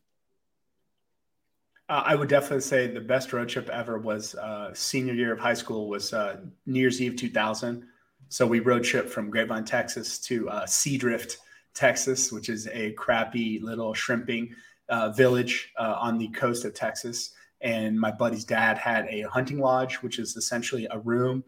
Uh, 1.87 2.01
I 2.03 2.15
would 2.15 2.27
definitely 2.27 2.61
say 2.61 2.87
the 2.87 2.99
best 2.99 3.31
road 3.31 3.47
trip 3.47 3.69
ever 3.69 3.99
was 3.99 4.35
uh, 4.35 4.73
senior 4.73 5.13
year 5.13 5.31
of 5.31 5.39
high 5.39 5.53
school 5.53 5.87
was 5.87 6.13
uh, 6.13 6.37
New 6.65 6.79
Year's 6.79 6.99
Eve 6.99 7.15
2000. 7.15 7.85
So 8.29 8.47
we 8.47 8.59
road 8.59 8.83
trip 8.83 9.09
from 9.09 9.29
Grapevine, 9.29 9.65
Texas 9.65 10.19
to 10.19 10.49
uh, 10.49 10.65
Seadrift, 10.65 11.37
Texas, 11.73 12.31
which 12.31 12.49
is 12.49 12.67
a 12.67 12.91
crappy 12.93 13.59
little 13.59 13.93
shrimping 13.93 14.55
uh, 14.89 15.09
village 15.09 15.71
uh, 15.77 15.95
on 15.99 16.17
the 16.17 16.29
coast 16.29 16.65
of 16.65 16.73
Texas. 16.73 17.31
And 17.61 17.99
my 17.99 18.11
buddy's 18.11 18.45
dad 18.45 18.77
had 18.77 19.07
a 19.09 19.21
hunting 19.21 19.59
lodge, 19.59 19.95
which 19.97 20.19
is 20.19 20.35
essentially 20.35 20.87
a 20.91 20.99
room, 20.99 21.43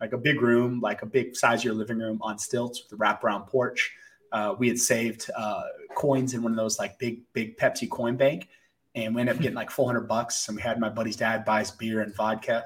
like 0.00 0.12
a 0.12 0.18
big 0.18 0.42
room, 0.42 0.80
like 0.80 1.02
a 1.02 1.06
big 1.06 1.36
size 1.36 1.60
of 1.60 1.64
your 1.64 1.74
living 1.74 1.98
room 1.98 2.18
on 2.22 2.38
stilts 2.38 2.82
with 2.82 2.98
a 2.98 3.02
wraparound 3.02 3.46
porch. 3.46 3.92
Uh, 4.32 4.54
we 4.58 4.68
had 4.68 4.78
saved 4.78 5.30
uh, 5.36 5.62
coins 5.94 6.34
in 6.34 6.42
one 6.42 6.52
of 6.52 6.56
those 6.56 6.78
like 6.78 6.98
big, 6.98 7.20
big 7.32 7.56
Pepsi 7.56 7.88
coin 7.88 8.16
bank. 8.16 8.48
And 8.94 9.14
we 9.14 9.20
ended 9.20 9.36
up 9.36 9.42
getting 9.42 9.56
like 9.56 9.70
400 9.70 10.08
bucks. 10.08 10.48
And 10.48 10.56
we 10.56 10.62
had 10.62 10.80
my 10.80 10.88
buddy's 10.88 11.16
dad 11.16 11.44
buy 11.44 11.60
us 11.60 11.70
beer 11.70 12.00
and 12.00 12.14
vodka 12.14 12.64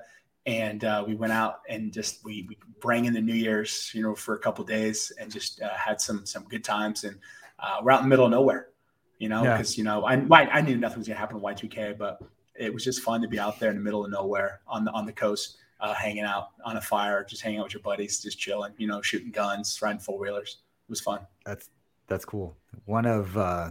and 0.51 0.85
uh, 0.85 1.05
we 1.07 1.15
went 1.15 1.33
out 1.33 1.61
and 1.69 1.93
just 1.93 2.25
we, 2.25 2.45
we 2.49 2.59
bring 2.81 3.05
in 3.05 3.13
the 3.13 3.21
New 3.21 3.35
Year's, 3.35 3.93
you 3.95 4.03
know, 4.03 4.17
for 4.17 4.35
a 4.35 4.39
couple 4.39 4.65
days 4.65 5.13
and 5.21 5.31
just 5.31 5.63
uh, 5.63 5.69
had 5.75 6.01
some 6.01 6.27
some 6.27 6.43
good 6.49 6.65
times. 6.65 7.05
And 7.05 7.17
uh, 7.61 7.77
we're 7.83 7.93
out 7.93 8.01
in 8.01 8.07
the 8.07 8.09
middle 8.09 8.25
of 8.25 8.33
nowhere, 8.33 8.71
you 9.19 9.29
know, 9.29 9.43
because 9.43 9.79
yeah. 9.79 9.83
you 9.83 9.85
know 9.85 10.05
I 10.05 10.15
I 10.51 10.61
knew 10.61 10.77
nothing 10.77 10.99
was 10.99 11.07
gonna 11.07 11.21
happen 11.21 11.39
to 11.39 11.43
Y2K, 11.43 11.97
but 11.97 12.21
it 12.57 12.75
was 12.75 12.83
just 12.83 13.01
fun 13.03 13.23
to 13.23 13.29
be 13.29 13.39
out 13.39 13.61
there 13.61 13.71
in 13.71 13.77
the 13.77 13.83
middle 13.83 14.05
of 14.05 14.11
nowhere 14.11 14.61
on 14.67 14.85
the 14.85 14.91
on 14.91 15.07
the 15.07 15.13
coast, 15.13 15.59
uh, 15.79 15.95
hanging 15.95 16.25
out 16.25 16.49
on 16.65 16.77
a 16.77 16.81
fire, 16.81 17.25
just 17.25 17.43
hanging 17.43 17.61
out 17.61 17.65
with 17.65 17.75
your 17.75 17.83
buddies, 17.83 18.21
just 18.21 18.39
chilling, 18.39 18.73
you 18.77 18.89
know, 18.89 19.01
shooting 19.01 19.31
guns, 19.31 19.81
riding 19.81 20.01
four 20.01 20.19
wheelers. 20.19 20.59
It 20.89 20.91
was 20.91 21.01
fun. 21.01 21.21
That's 21.47 21.71
that's 22.09 22.25
cool. 22.25 22.57
One 22.87 23.07
of 23.07 23.37
uh, 23.37 23.71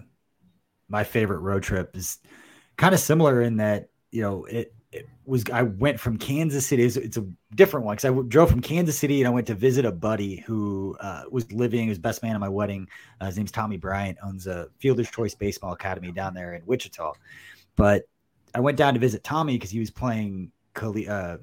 my 0.88 1.04
favorite 1.04 1.39
road 1.39 1.63
trip 1.63 1.98
is 1.98 2.20
kind 2.78 2.94
of 2.94 3.02
similar 3.02 3.42
in 3.42 3.58
that 3.58 3.89
you 4.12 4.22
know 4.22 4.46
it 4.46 4.74
was 5.25 5.43
I 5.52 5.63
went 5.63 5.99
from 5.99 6.17
Kansas 6.17 6.65
City. 6.65 6.84
It's, 6.84 6.95
it's 6.95 7.17
a 7.17 7.25
different 7.56 7.86
one 7.86 7.95
because 7.95 8.12
I 8.12 8.21
drove 8.28 8.49
from 8.49 8.62
Kansas 8.62 8.97
City 8.97 9.21
and 9.21 9.28
I 9.28 9.32
went 9.32 9.47
to 9.47 9.54
visit 9.54 9.86
a 9.86 9.91
buddy 9.91 10.38
who 10.38 10.97
uh, 10.99 11.23
was 11.30 11.52
living. 11.52 11.88
His 11.88 11.99
best 11.99 12.23
man 12.23 12.34
at 12.34 12.41
my 12.41 12.49
wedding. 12.49 12.88
Uh, 13.21 13.28
his 13.28 13.38
name's 13.38 13.52
Tommy 13.52 13.78
Bryant. 13.78 14.17
Owns 14.23 14.47
a 14.47 14.67
Fielder's 14.80 15.12
Choice 15.12 15.36
Baseball 15.36 15.73
Academy 15.73 16.12
down 16.12 16.34
there 16.34 16.56
in 16.56 16.63
Wichita. 16.65 17.13
But 17.75 18.04
I 18.56 18.60
went 18.60 18.78
down 18.78 18.95
to 18.95 18.99
visit 18.99 19.23
Tommy 19.23 19.56
because 19.56 19.69
he 19.69 19.80
was 19.80 19.91
playing 19.91 20.52
uh, 20.82 21.38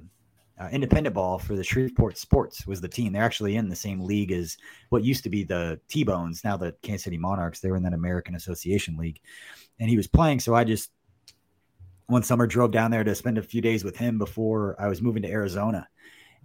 uh, 0.59 0.69
independent 0.71 1.13
ball 1.13 1.39
for 1.39 1.55
the 1.55 1.63
Shreveport 1.63 2.17
Sports 2.17 2.67
was 2.67 2.81
the 2.81 2.87
team. 2.87 3.13
They're 3.13 3.23
actually 3.23 3.55
in 3.55 3.69
the 3.69 3.75
same 3.75 4.01
league 4.01 4.31
as 4.31 4.57
what 4.89 5.03
used 5.03 5.23
to 5.23 5.29
be 5.29 5.43
the 5.43 5.79
T 5.87 6.03
Bones, 6.03 6.43
now 6.43 6.57
the 6.57 6.73
Kansas 6.81 7.03
City 7.03 7.17
Monarchs. 7.17 7.59
They 7.59 7.69
were 7.69 7.77
in 7.77 7.83
that 7.83 7.93
American 7.93 8.35
Association 8.35 8.97
League, 8.97 9.21
and 9.79 9.89
he 9.89 9.95
was 9.95 10.07
playing. 10.07 10.39
So 10.39 10.55
I 10.55 10.63
just 10.63 10.91
one 12.07 12.23
summer 12.23 12.47
drove 12.47 12.71
down 12.71 12.91
there 12.91 13.03
to 13.03 13.15
spend 13.15 13.37
a 13.37 13.43
few 13.43 13.61
days 13.61 13.83
with 13.83 13.97
him 13.97 14.17
before 14.17 14.75
I 14.79 14.87
was 14.87 15.01
moving 15.01 15.23
to 15.23 15.29
Arizona. 15.29 15.87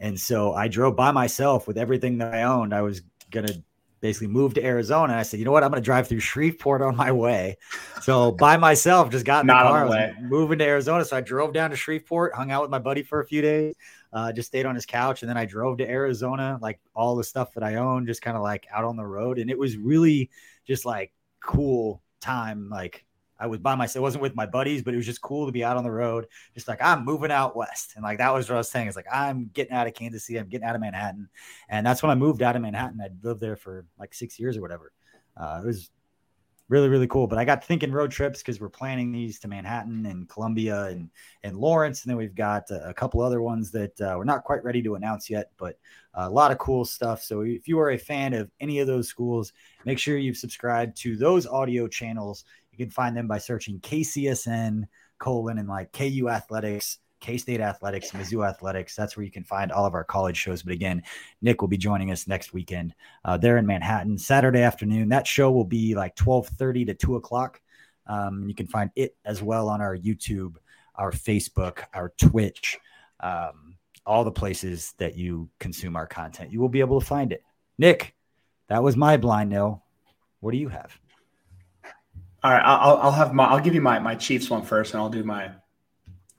And 0.01 0.19
so 0.19 0.53
I 0.53 0.69
drove 0.69 0.97
by 0.97 1.13
myself 1.13 1.67
with 1.67 1.79
everything 1.79 2.19
that 2.19 2.35
I 2.35 2.43
owned. 2.43 2.75
I 2.75 2.83
was 2.83 3.03
going 3.31 3.47
to 3.47 3.63
basically 4.01 4.27
move 4.27 4.55
to 4.55 4.65
Arizona. 4.65 5.15
I 5.15 5.23
said, 5.23 5.39
you 5.39 5.45
know 5.45 5.53
what? 5.53 5.63
I'm 5.63 5.71
going 5.71 5.81
to 5.81 5.85
drive 5.85 6.09
through 6.09 6.19
Shreveport 6.19 6.83
on 6.83 6.97
my 6.97 7.13
way. 7.13 7.57
So 8.03 8.33
by 8.33 8.57
myself, 8.57 9.11
just 9.11 9.25
got 9.25 9.43
in 9.43 9.47
the 9.47 9.53
car, 9.53 9.89
the 9.89 10.15
moving 10.21 10.59
to 10.59 10.65
Arizona. 10.65 11.05
So 11.05 11.17
I 11.17 11.21
drove 11.21 11.53
down 11.53 11.71
to 11.71 11.77
Shreveport, 11.77 12.35
hung 12.35 12.51
out 12.51 12.63
with 12.63 12.71
my 12.71 12.81
buddy 12.81 13.05
for 13.05 13.21
a 13.21 13.25
few 13.25 13.41
days, 13.41 13.77
uh, 14.13 14.33
just 14.33 14.49
stayed 14.49 14.67
on 14.67 14.75
his 14.75 14.87
couch. 14.87 15.23
And 15.23 15.31
then 15.31 15.37
I 15.37 15.45
drove 15.45 15.79
to 15.79 15.89
Arizona, 15.89 16.59
like 16.61 16.81
all 16.97 17.15
the 17.15 17.23
stuff 17.23 17.55
that 17.55 17.63
I 17.63 17.77
own, 17.77 18.07
just 18.07 18.23
kind 18.23 18.37
of 18.37 18.43
like 18.43 18.67
out 18.73 18.85
on 18.85 18.97
the 18.97 19.07
road. 19.07 19.39
And 19.39 19.49
it 19.49 19.59
was 19.59 19.77
really 19.77 20.31
just 20.67 20.85
like 20.85 21.13
cool 21.41 22.03
time. 22.21 22.69
Like 22.69 23.05
I 23.43 23.47
was 23.47 23.59
by 23.59 23.75
myself, 23.75 24.03
I 24.03 24.05
wasn't 24.05 24.23
with 24.23 24.37
my 24.37 24.47
buddies, 24.47 24.85
but 24.85 24.95
it 24.95 24.97
was 24.97 25.07
just 25.07 25.21
cool 25.21 25.47
to 25.47 25.53
be 25.53 25.65
out 25.65 25.77
on 25.77 25.83
the 25.83 25.91
road. 25.91 26.27
Just 26.55 26.69
like 26.69 26.81
I'm 26.81 27.05
moving 27.05 27.33
out 27.33 27.57
west. 27.57 27.95
And 27.97 28.05
like 28.05 28.19
that 28.19 28.33
was 28.33 28.49
what 28.49 28.55
I 28.55 28.59
was 28.59 28.71
saying. 28.71 28.87
It's 28.87 28.97
like 28.97 29.13
I'm 29.13 29.51
getting 29.53 29.73
out 29.73 29.89
of 29.89 29.95
Kansas 29.95 30.25
City, 30.25 30.39
I'm 30.39 30.49
getting 30.49 30.67
out 30.67 30.77
of 30.77 30.81
Manhattan. 30.81 31.29
And 31.69 31.85
that's 31.85 32.05
when 32.05 32.11
I 32.11 32.15
moved 32.15 32.41
out 32.43 32.55
of 32.55 32.63
Manhattan. 32.63 33.01
I 33.01 33.09
lived 33.27 33.41
there 33.41 33.57
for 33.57 33.85
like 33.99 34.15
six 34.15 34.39
years 34.39 34.57
or 34.57 34.61
whatever. 34.61 34.93
Uh, 35.37 35.61
it 35.65 35.67
was 35.67 35.91
really, 36.69 36.89
really 36.89 37.09
cool. 37.09 37.27
But 37.27 37.39
I 37.39 37.45
got 37.45 37.65
thinking 37.65 37.93
road 37.93 38.13
trips 38.13 38.39
because 38.39 38.61
we're 38.61 38.71
planning 38.71 39.11
these 39.11 39.39
to 39.41 39.49
Manhattan 39.49 40.07
and 40.07 40.29
Columbia 40.29 40.85
and, 40.85 41.11
and 41.43 41.57
Lawrence. 41.59 42.03
And 42.03 42.11
then 42.11 42.17
we've 42.17 42.35
got 42.35 42.71
a, 42.71 42.91
a 42.91 42.95
couple 42.95 43.21
other 43.21 43.43
ones 43.43 43.71
that 43.73 44.01
uh, 44.01 44.15
we're 44.17 44.25
not 44.25 44.45
quite 44.45 44.65
ready 44.65 44.83
to 44.85 44.95
announce 44.95 45.29
yet, 45.29 45.51
but 45.59 45.77
a 46.15 46.31
lot 46.31 46.51
of 46.51 46.59
cool 46.59 46.85
stuff. 46.85 47.23
So 47.23 47.41
if 47.43 47.67
you 47.67 47.79
are 47.79 47.91
a 47.91 47.99
fan 47.99 48.33
of 48.35 48.51
any 48.61 48.79
of 48.79 48.87
those 48.87 49.09
schools, 49.09 49.53
make 49.85 49.99
sure 49.99 50.17
you've 50.17 50.37
subscribed 50.37 50.97
to 50.99 51.17
those 51.17 51.47
audio 51.47 51.89
channels 51.89 52.45
you 52.73 52.79
can 52.79 52.91
find 52.91 53.17
them 53.17 53.29
by 53.29 53.39
searching 53.39 53.79
KCSN 53.81 54.85
colon 55.19 55.59
and 55.59 55.69
like 55.69 55.93
KU 55.93 56.29
Athletics, 56.29 56.99
K 57.21 57.37
State 57.37 57.61
Athletics, 57.61 58.11
Mizzou 58.11 58.47
Athletics. 58.47 58.97
That's 58.97 59.17
where 59.17 59.25
you 59.25 59.31
can 59.31 59.45
find 59.45 59.71
all 59.71 59.87
of 59.87 59.95
our 59.95 60.05
college 60.05 60.37
shows. 60.37 60.63
But 60.63 60.73
again, 60.73 61.03
Nick 61.41 61.61
will 61.61 61.69
be 61.69 61.77
joining 61.77 62.11
us 62.11 62.27
next 62.27 62.53
weekend. 62.53 62.95
Uh, 63.25 63.37
there 63.37 63.59
in 63.59 63.67
Manhattan, 63.67 64.19
Saturday 64.19 64.63
afternoon. 64.63 65.09
That 65.11 65.27
show 65.27 65.53
will 65.53 65.65
be 65.65 65.95
like 65.95 66.17
twelve 66.17 66.49
thirty 66.49 66.85
to 66.87 66.95
two 66.95 67.17
o'clock. 67.17 67.61
Um, 68.07 68.49
you 68.49 68.55
can 68.55 68.67
find 68.67 68.91
it 68.97 69.17
as 69.25 69.43
well 69.43 69.69
on 69.69 69.81
our 69.81 69.97
YouTube, 69.97 70.57
our 70.97 71.13
Facebook, 71.13 71.85
our 71.95 72.13
Twitch, 72.21 72.79
um, 73.21 73.77
all 74.05 74.25
the 74.25 74.33
places 74.33 74.95
that 74.99 75.17
you 75.17 75.49
consume 75.61 75.95
our 75.95 76.07
content. 76.07 76.53
You 76.53 76.61
will 76.61 76.69
be 76.69 76.81
able 76.81 77.01
to 77.01 77.07
find 77.07 77.33
it. 77.33 77.45
Nick, 77.79 78.17
that 78.69 78.83
was 78.83 78.97
my 78.97 79.17
blind 79.17 79.51
nil. 79.51 79.85
What 80.41 80.51
do 80.51 80.59
you 80.59 80.69
have? 80.69 80.99
All 82.45 82.51
right, 82.51 82.63
I'll, 82.65 82.97
I'll 82.97 83.13
have 83.13 83.33
my 83.33 83.45
I'll 83.45 83.61
give 83.61 83.75
you 83.75 83.81
my 83.81 84.01
my 84.01 84.17
Chiefs 84.17 84.51
one 84.51 84.63
first, 84.63 84.95
and 84.95 85.01
I'll 85.01 85.09
do 85.09 85.23
my 85.23 85.53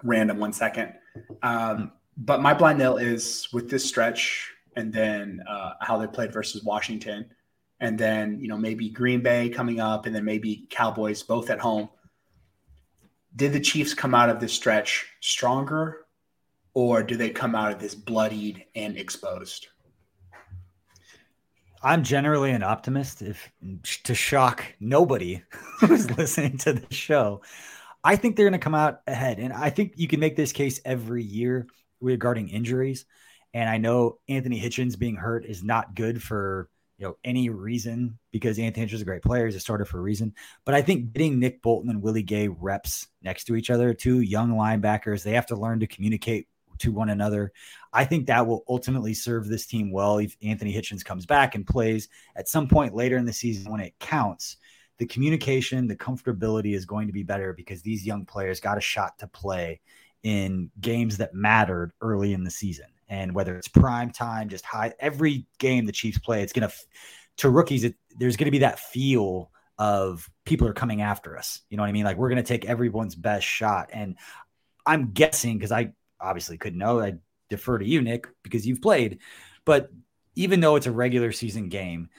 random 0.03 0.37
one 0.37 0.51
second. 0.51 0.93
Um, 1.41 1.93
but 2.17 2.41
my 2.41 2.53
blind 2.53 2.77
nil 2.77 2.97
is 2.97 3.47
with 3.53 3.69
this 3.69 3.85
stretch, 3.85 4.51
and 4.75 4.91
then 4.91 5.41
uh, 5.49 5.73
how 5.79 5.97
they 5.97 6.07
played 6.07 6.33
versus 6.33 6.61
Washington, 6.61 7.27
and 7.79 7.97
then 7.97 8.37
you 8.41 8.49
know 8.49 8.57
maybe 8.57 8.89
Green 8.89 9.21
Bay 9.21 9.47
coming 9.47 9.79
up, 9.79 10.05
and 10.05 10.13
then 10.13 10.25
maybe 10.25 10.67
Cowboys 10.69 11.23
both 11.23 11.49
at 11.49 11.59
home. 11.59 11.89
Did 13.37 13.53
the 13.53 13.61
Chiefs 13.61 13.93
come 13.93 14.13
out 14.13 14.29
of 14.29 14.41
this 14.41 14.51
stretch 14.51 15.07
stronger, 15.21 16.05
or 16.73 17.01
do 17.01 17.15
they 17.15 17.29
come 17.29 17.55
out 17.55 17.71
of 17.71 17.79
this 17.79 17.95
bloodied 17.95 18.65
and 18.75 18.97
exposed? 18.97 19.67
I'm 21.83 22.03
generally 22.03 22.51
an 22.51 22.63
optimist. 22.63 23.21
If 23.21 23.51
to 24.03 24.15
shock 24.15 24.63
nobody 24.79 25.43
who's 25.79 26.09
listening 26.17 26.57
to 26.59 26.73
the 26.73 26.93
show, 26.93 27.41
I 28.03 28.15
think 28.15 28.35
they're 28.35 28.45
going 28.45 28.59
to 28.59 28.63
come 28.63 28.75
out 28.75 29.01
ahead, 29.07 29.39
and 29.39 29.53
I 29.53 29.69
think 29.69 29.93
you 29.97 30.07
can 30.07 30.19
make 30.19 30.35
this 30.35 30.53
case 30.53 30.79
every 30.85 31.23
year 31.23 31.67
regarding 31.99 32.49
injuries. 32.49 33.05
And 33.53 33.69
I 33.69 33.77
know 33.77 34.19
Anthony 34.27 34.59
Hitchens 34.59 34.97
being 34.97 35.15
hurt 35.15 35.45
is 35.45 35.63
not 35.63 35.95
good 35.95 36.23
for 36.23 36.69
you 36.97 37.05
know 37.05 37.17
any 37.23 37.49
reason 37.49 38.17
because 38.31 38.57
Anthony 38.59 38.85
Hitchens 38.85 38.93
is 38.93 39.01
a 39.01 39.05
great 39.05 39.21
player. 39.21 39.45
He's 39.45 39.55
a 39.55 39.59
starter 39.59 39.85
for 39.85 39.99
a 39.99 40.01
reason. 40.01 40.33
But 40.65 40.75
I 40.75 40.81
think 40.81 41.13
getting 41.13 41.39
Nick 41.39 41.61
Bolton 41.61 41.89
and 41.89 42.01
Willie 42.01 42.23
Gay 42.23 42.47
reps 42.47 43.07
next 43.21 43.45
to 43.45 43.55
each 43.55 43.69
other, 43.69 43.93
two 43.93 44.21
young 44.21 44.51
linebackers, 44.51 45.23
they 45.23 45.33
have 45.33 45.47
to 45.47 45.55
learn 45.55 45.81
to 45.81 45.87
communicate 45.87 46.47
to 46.83 46.91
one 46.91 47.09
another. 47.09 47.51
I 47.91 48.05
think 48.05 48.27
that 48.27 48.47
will 48.47 48.63
ultimately 48.67 49.13
serve 49.13 49.47
this 49.47 49.65
team 49.65 49.91
well 49.91 50.17
if 50.17 50.35
Anthony 50.41 50.73
Hitchens 50.73 51.03
comes 51.03 51.25
back 51.25 51.55
and 51.55 51.65
plays 51.65 52.09
at 52.35 52.47
some 52.47 52.67
point 52.67 52.95
later 52.95 53.17
in 53.17 53.25
the 53.25 53.33
season 53.33 53.71
when 53.71 53.81
it 53.81 53.93
counts. 53.99 54.57
The 54.99 55.05
communication, 55.07 55.87
the 55.87 55.95
comfortability 55.95 56.75
is 56.75 56.85
going 56.85 57.07
to 57.07 57.13
be 57.13 57.23
better 57.23 57.53
because 57.53 57.81
these 57.81 58.05
young 58.05 58.25
players 58.25 58.59
got 58.59 58.77
a 58.77 58.81
shot 58.81 59.17
to 59.19 59.27
play 59.27 59.81
in 60.21 60.71
games 60.79 61.17
that 61.17 61.33
mattered 61.33 61.91
early 61.99 62.33
in 62.33 62.43
the 62.43 62.51
season. 62.51 62.85
And 63.09 63.35
whether 63.35 63.57
it's 63.57 63.67
prime 63.67 64.11
time, 64.11 64.49
just 64.49 64.65
high, 64.65 64.93
every 64.99 65.45
game 65.57 65.85
the 65.85 65.91
Chiefs 65.91 66.19
play, 66.19 66.41
it's 66.41 66.53
going 66.53 66.69
to, 66.69 66.75
to 67.37 67.49
rookies, 67.49 67.83
it, 67.83 67.95
there's 68.17 68.37
going 68.37 68.45
to 68.45 68.51
be 68.51 68.59
that 68.59 68.79
feel 68.79 69.51
of 69.77 70.29
people 70.45 70.67
are 70.67 70.73
coming 70.73 71.01
after 71.01 71.37
us. 71.37 71.61
You 71.69 71.77
know 71.77 71.83
what 71.83 71.89
I 71.89 71.93
mean? 71.93 72.05
Like 72.05 72.17
we're 72.17 72.29
going 72.29 72.41
to 72.41 72.47
take 72.47 72.65
everyone's 72.65 73.15
best 73.15 73.45
shot. 73.45 73.89
And 73.91 74.15
I'm 74.85 75.11
guessing 75.11 75.57
because 75.57 75.71
I 75.71 75.93
obviously 76.23 76.57
couldn't 76.57 76.79
know. 76.79 76.99
I 76.99 77.15
defer 77.49 77.77
to 77.77 77.85
you, 77.85 78.01
Nick, 78.01 78.27
because 78.43 78.65
you've 78.65 78.81
played. 78.81 79.19
But 79.65 79.89
even 80.35 80.59
though 80.59 80.75
it's 80.75 80.87
a 80.87 80.91
regular 80.91 81.31
season 81.31 81.69
game, 81.69 82.09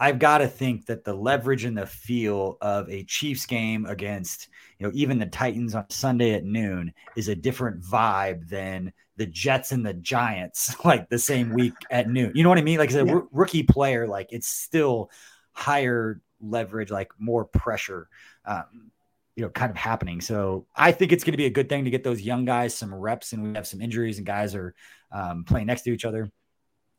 I've 0.00 0.18
got 0.18 0.38
to 0.38 0.48
think 0.48 0.86
that 0.86 1.04
the 1.04 1.14
leverage 1.14 1.64
and 1.64 1.78
the 1.78 1.86
feel 1.86 2.58
of 2.60 2.90
a 2.90 3.04
Chiefs 3.04 3.46
game 3.46 3.86
against, 3.86 4.48
you 4.78 4.86
know, 4.86 4.92
even 4.96 5.18
the 5.18 5.26
Titans 5.26 5.76
on 5.76 5.88
Sunday 5.90 6.34
at 6.34 6.44
noon 6.44 6.92
is 7.16 7.28
a 7.28 7.36
different 7.36 7.82
vibe 7.82 8.48
than 8.48 8.92
the 9.16 9.26
Jets 9.26 9.70
and 9.70 9.86
the 9.86 9.94
Giants 9.94 10.74
like 10.84 11.08
the 11.08 11.18
same 11.18 11.52
week 11.52 11.74
at 11.90 12.08
noon. 12.08 12.32
You 12.34 12.42
know 12.42 12.48
what 12.48 12.58
I 12.58 12.62
mean? 12.62 12.78
Like 12.78 12.90
as 12.90 12.96
a 12.96 13.06
yeah. 13.06 13.12
r- 13.12 13.28
rookie 13.30 13.62
player, 13.62 14.08
like 14.08 14.32
it's 14.32 14.48
still 14.48 15.10
higher 15.52 16.20
leverage, 16.40 16.90
like 16.90 17.12
more 17.18 17.44
pressure. 17.44 18.08
Um, 18.44 18.90
you 19.36 19.42
know, 19.42 19.48
kind 19.48 19.70
of 19.70 19.76
happening. 19.76 20.20
So 20.20 20.66
I 20.76 20.92
think 20.92 21.12
it's 21.12 21.24
going 21.24 21.32
to 21.32 21.38
be 21.38 21.46
a 21.46 21.50
good 21.50 21.68
thing 21.68 21.84
to 21.84 21.90
get 21.90 22.04
those 22.04 22.20
young 22.20 22.44
guys 22.44 22.74
some 22.74 22.94
reps, 22.94 23.32
and 23.32 23.42
we 23.42 23.54
have 23.54 23.66
some 23.66 23.80
injuries, 23.80 24.18
and 24.18 24.26
guys 24.26 24.54
are 24.54 24.74
um, 25.10 25.44
playing 25.44 25.66
next 25.66 25.82
to 25.82 25.92
each 25.92 26.04
other, 26.04 26.30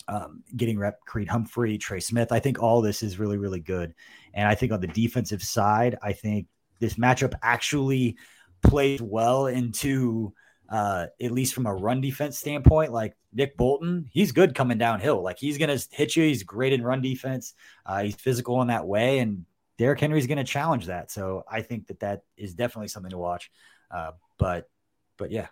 um, 0.08 0.44
getting 0.56 0.80
rep. 0.80 1.00
Creed 1.06 1.28
Humphrey, 1.28 1.78
Trey 1.78 2.00
Smith. 2.00 2.32
I 2.32 2.40
think 2.40 2.62
all 2.62 2.82
this 2.82 3.04
is 3.04 3.20
really, 3.20 3.38
really 3.38 3.60
good. 3.60 3.94
And 4.34 4.48
I 4.48 4.56
think 4.56 4.72
on 4.72 4.82
the 4.82 4.88
defensive 4.88 5.44
side, 5.44 5.98
I 6.02 6.14
think 6.14 6.48
this 6.80 6.96
matchup 6.96 7.34
actually 7.42 8.18
plays 8.64 9.02
well 9.02 9.48
into 9.48 10.34
uh, 10.70 11.06
at 11.22 11.32
least 11.32 11.54
from 11.54 11.68
a 11.68 11.74
run 11.74 12.02
defense 12.02 12.40
standpoint. 12.40 12.92
Like 12.92 13.16
Nick 13.32 13.58
Bolton, 13.58 14.10
he's 14.12 14.32
good 14.32 14.56
coming 14.56 14.78
downhill. 14.80 15.22
Like 15.22 15.38
he's 15.38 15.58
going 15.58 15.78
to 15.78 15.88
hit 15.92 16.16
you. 16.16 16.24
He's 16.24 16.44
great 16.44 16.74
in 16.74 16.84
run 16.84 17.02
defense. 17.02 17.54
Uh, 17.86 18.04
he's 18.04 18.16
physical 18.16 18.62
in 18.62 18.70
that 18.70 18.88
way, 18.88 19.20
and 19.20 19.46
Derrick 19.78 20.00
Henry 20.00 20.20
is 20.20 20.28
going 20.28 20.38
to 20.38 20.44
challenge 20.44 20.86
that. 20.86 21.12
So 21.12 21.44
I 21.50 21.62
think 21.62 21.88
that 21.88 22.00
that 22.02 22.22
is 22.38 22.54
definitely 22.54 22.90
something 22.90 23.12
to 23.12 23.18
watch. 23.18 23.52
Uh, 23.90 24.12
but, 24.38 24.70
but 25.18 25.32
yeah. 25.32 25.48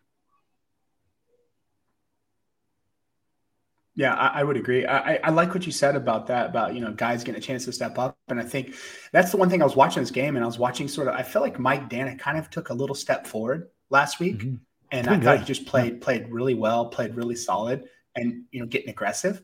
Yeah, 3.94 4.16
I, 4.16 4.40
I 4.40 4.44
would 4.44 4.56
agree. 4.56 4.86
I, 4.86 5.16
I, 5.16 5.30
like 5.32 5.54
what 5.54 5.66
you 5.66 5.72
said 5.72 5.98
about 5.98 6.28
that, 6.28 6.46
about, 6.48 6.74
you 6.74 6.80
know, 6.80 6.94
guys 6.94 7.24
getting 7.26 7.40
a 7.40 7.44
chance 7.44 7.66
to 7.66 7.74
step 7.74 8.00
up. 8.00 8.18
And 8.30 8.40
I 8.40 8.44
think 8.44 8.76
that's 9.12 9.32
the 9.32 9.38
one 9.38 9.50
thing 9.50 9.62
I 9.62 9.66
was 9.66 9.76
watching 9.76 10.02
this 10.02 10.12
game 10.12 10.38
and 10.38 10.44
I 10.44 10.48
was 10.48 10.58
watching 10.58 10.88
sort 10.88 11.10
of, 11.10 11.16
I 11.16 11.24
felt 11.24 11.44
like 11.44 11.60
Mike 11.60 11.90
Danick 11.90 12.18
kind 12.18 12.38
of 12.38 12.50
took 12.50 12.70
a 12.70 12.74
little 12.74 12.96
step 12.96 13.28
forward 13.28 13.70
last 13.90 14.20
week. 14.20 14.38
Mm-hmm. 14.38 14.56
And 14.94 15.08
I 15.08 15.20
thought 15.20 15.40
he 15.40 15.46
just 15.46 15.66
played, 15.66 16.02
played 16.02 16.30
really 16.30 16.54
well, 16.54 16.88
played 16.88 17.16
really 17.16 17.36
solid 17.36 17.86
and, 18.16 18.44
you 18.52 18.62
know, 18.62 18.66
getting 18.66 18.90
aggressive. 18.90 19.42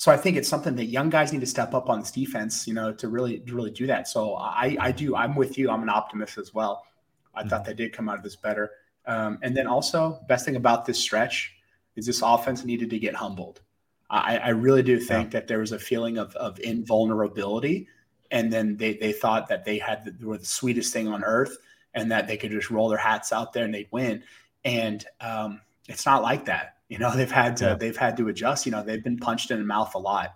So 0.00 0.10
I 0.10 0.16
think 0.16 0.38
it's 0.38 0.48
something 0.48 0.76
that 0.76 0.86
young 0.86 1.10
guys 1.10 1.30
need 1.30 1.42
to 1.42 1.46
step 1.46 1.74
up 1.74 1.90
on 1.90 2.00
this 2.00 2.10
defense, 2.10 2.66
you 2.66 2.72
know, 2.72 2.90
to 2.90 3.06
really 3.06 3.40
to 3.40 3.54
really 3.54 3.70
do 3.70 3.86
that. 3.88 4.08
So 4.08 4.34
I 4.34 4.74
I 4.80 4.92
do 4.92 5.14
I'm 5.14 5.36
with 5.36 5.58
you. 5.58 5.70
I'm 5.70 5.82
an 5.82 5.90
optimist 5.90 6.38
as 6.38 6.54
well. 6.54 6.86
I 7.34 7.40
mm-hmm. 7.40 7.50
thought 7.50 7.66
they 7.66 7.74
did 7.74 7.92
come 7.92 8.08
out 8.08 8.16
of 8.16 8.22
this 8.22 8.34
better. 8.34 8.70
Um, 9.04 9.38
and 9.42 9.54
then 9.54 9.66
also, 9.66 10.18
best 10.26 10.46
thing 10.46 10.56
about 10.56 10.86
this 10.86 10.98
stretch 10.98 11.54
is 11.96 12.06
this 12.06 12.22
offense 12.22 12.64
needed 12.64 12.88
to 12.88 12.98
get 12.98 13.14
humbled. 13.14 13.60
I, 14.08 14.38
I 14.38 14.48
really 14.48 14.82
do 14.82 14.98
think 14.98 15.34
yeah. 15.34 15.40
that 15.40 15.48
there 15.48 15.58
was 15.58 15.72
a 15.72 15.78
feeling 15.78 16.16
of, 16.16 16.34
of 16.36 16.58
invulnerability, 16.60 17.86
and 18.30 18.50
then 18.50 18.78
they, 18.78 18.94
they 18.94 19.12
thought 19.12 19.48
that 19.48 19.66
they 19.66 19.76
had 19.76 20.06
the, 20.06 20.26
were 20.26 20.38
the 20.38 20.46
sweetest 20.46 20.94
thing 20.94 21.08
on 21.08 21.22
earth, 21.22 21.58
and 21.92 22.10
that 22.10 22.26
they 22.26 22.38
could 22.38 22.52
just 22.52 22.70
roll 22.70 22.88
their 22.88 22.98
hats 22.98 23.34
out 23.34 23.52
there 23.52 23.66
and 23.66 23.74
they'd 23.74 23.88
win. 23.90 24.22
and 24.64 25.04
um, 25.20 25.60
it's 25.88 26.06
not 26.06 26.22
like 26.22 26.46
that. 26.46 26.76
You 26.90 26.98
know, 26.98 27.16
they've 27.16 27.30
had 27.30 27.56
to 27.58 27.64
yeah. 27.64 27.74
they've 27.74 27.96
had 27.96 28.16
to 28.18 28.28
adjust. 28.28 28.66
You 28.66 28.72
know, 28.72 28.82
they've 28.82 29.02
been 29.02 29.16
punched 29.16 29.50
in 29.50 29.58
the 29.58 29.64
mouth 29.64 29.94
a 29.94 29.98
lot. 29.98 30.34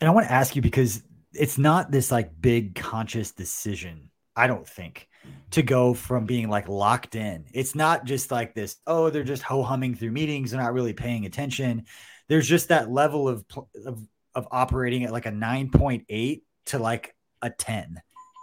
And 0.00 0.10
I 0.10 0.12
want 0.12 0.26
to 0.26 0.32
ask 0.32 0.56
you 0.56 0.60
because 0.60 1.02
it's 1.32 1.56
not 1.56 1.90
this 1.90 2.10
like 2.10 2.30
big 2.40 2.74
conscious 2.74 3.30
decision. 3.30 4.10
I 4.34 4.48
don't 4.48 4.66
think 4.66 5.08
to 5.52 5.62
go 5.62 5.94
from 5.94 6.26
being 6.26 6.48
like 6.48 6.68
locked 6.68 7.14
in. 7.14 7.44
It's 7.52 7.74
not 7.74 8.04
just 8.04 8.30
like 8.30 8.54
this, 8.54 8.76
oh, 8.86 9.10
they're 9.10 9.22
just 9.22 9.42
ho 9.42 9.62
humming 9.62 9.94
through 9.94 10.10
meetings, 10.10 10.50
they're 10.50 10.60
not 10.60 10.72
really 10.72 10.94
paying 10.94 11.26
attention. 11.26 11.84
There's 12.28 12.48
just 12.48 12.68
that 12.68 12.90
level 12.90 13.28
of, 13.28 13.44
of, 13.86 14.02
of 14.34 14.48
operating 14.50 15.04
at 15.04 15.12
like 15.12 15.26
a 15.26 15.30
9.8 15.30 16.42
to 16.66 16.78
like 16.78 17.14
a 17.40 17.50
10. 17.50 18.00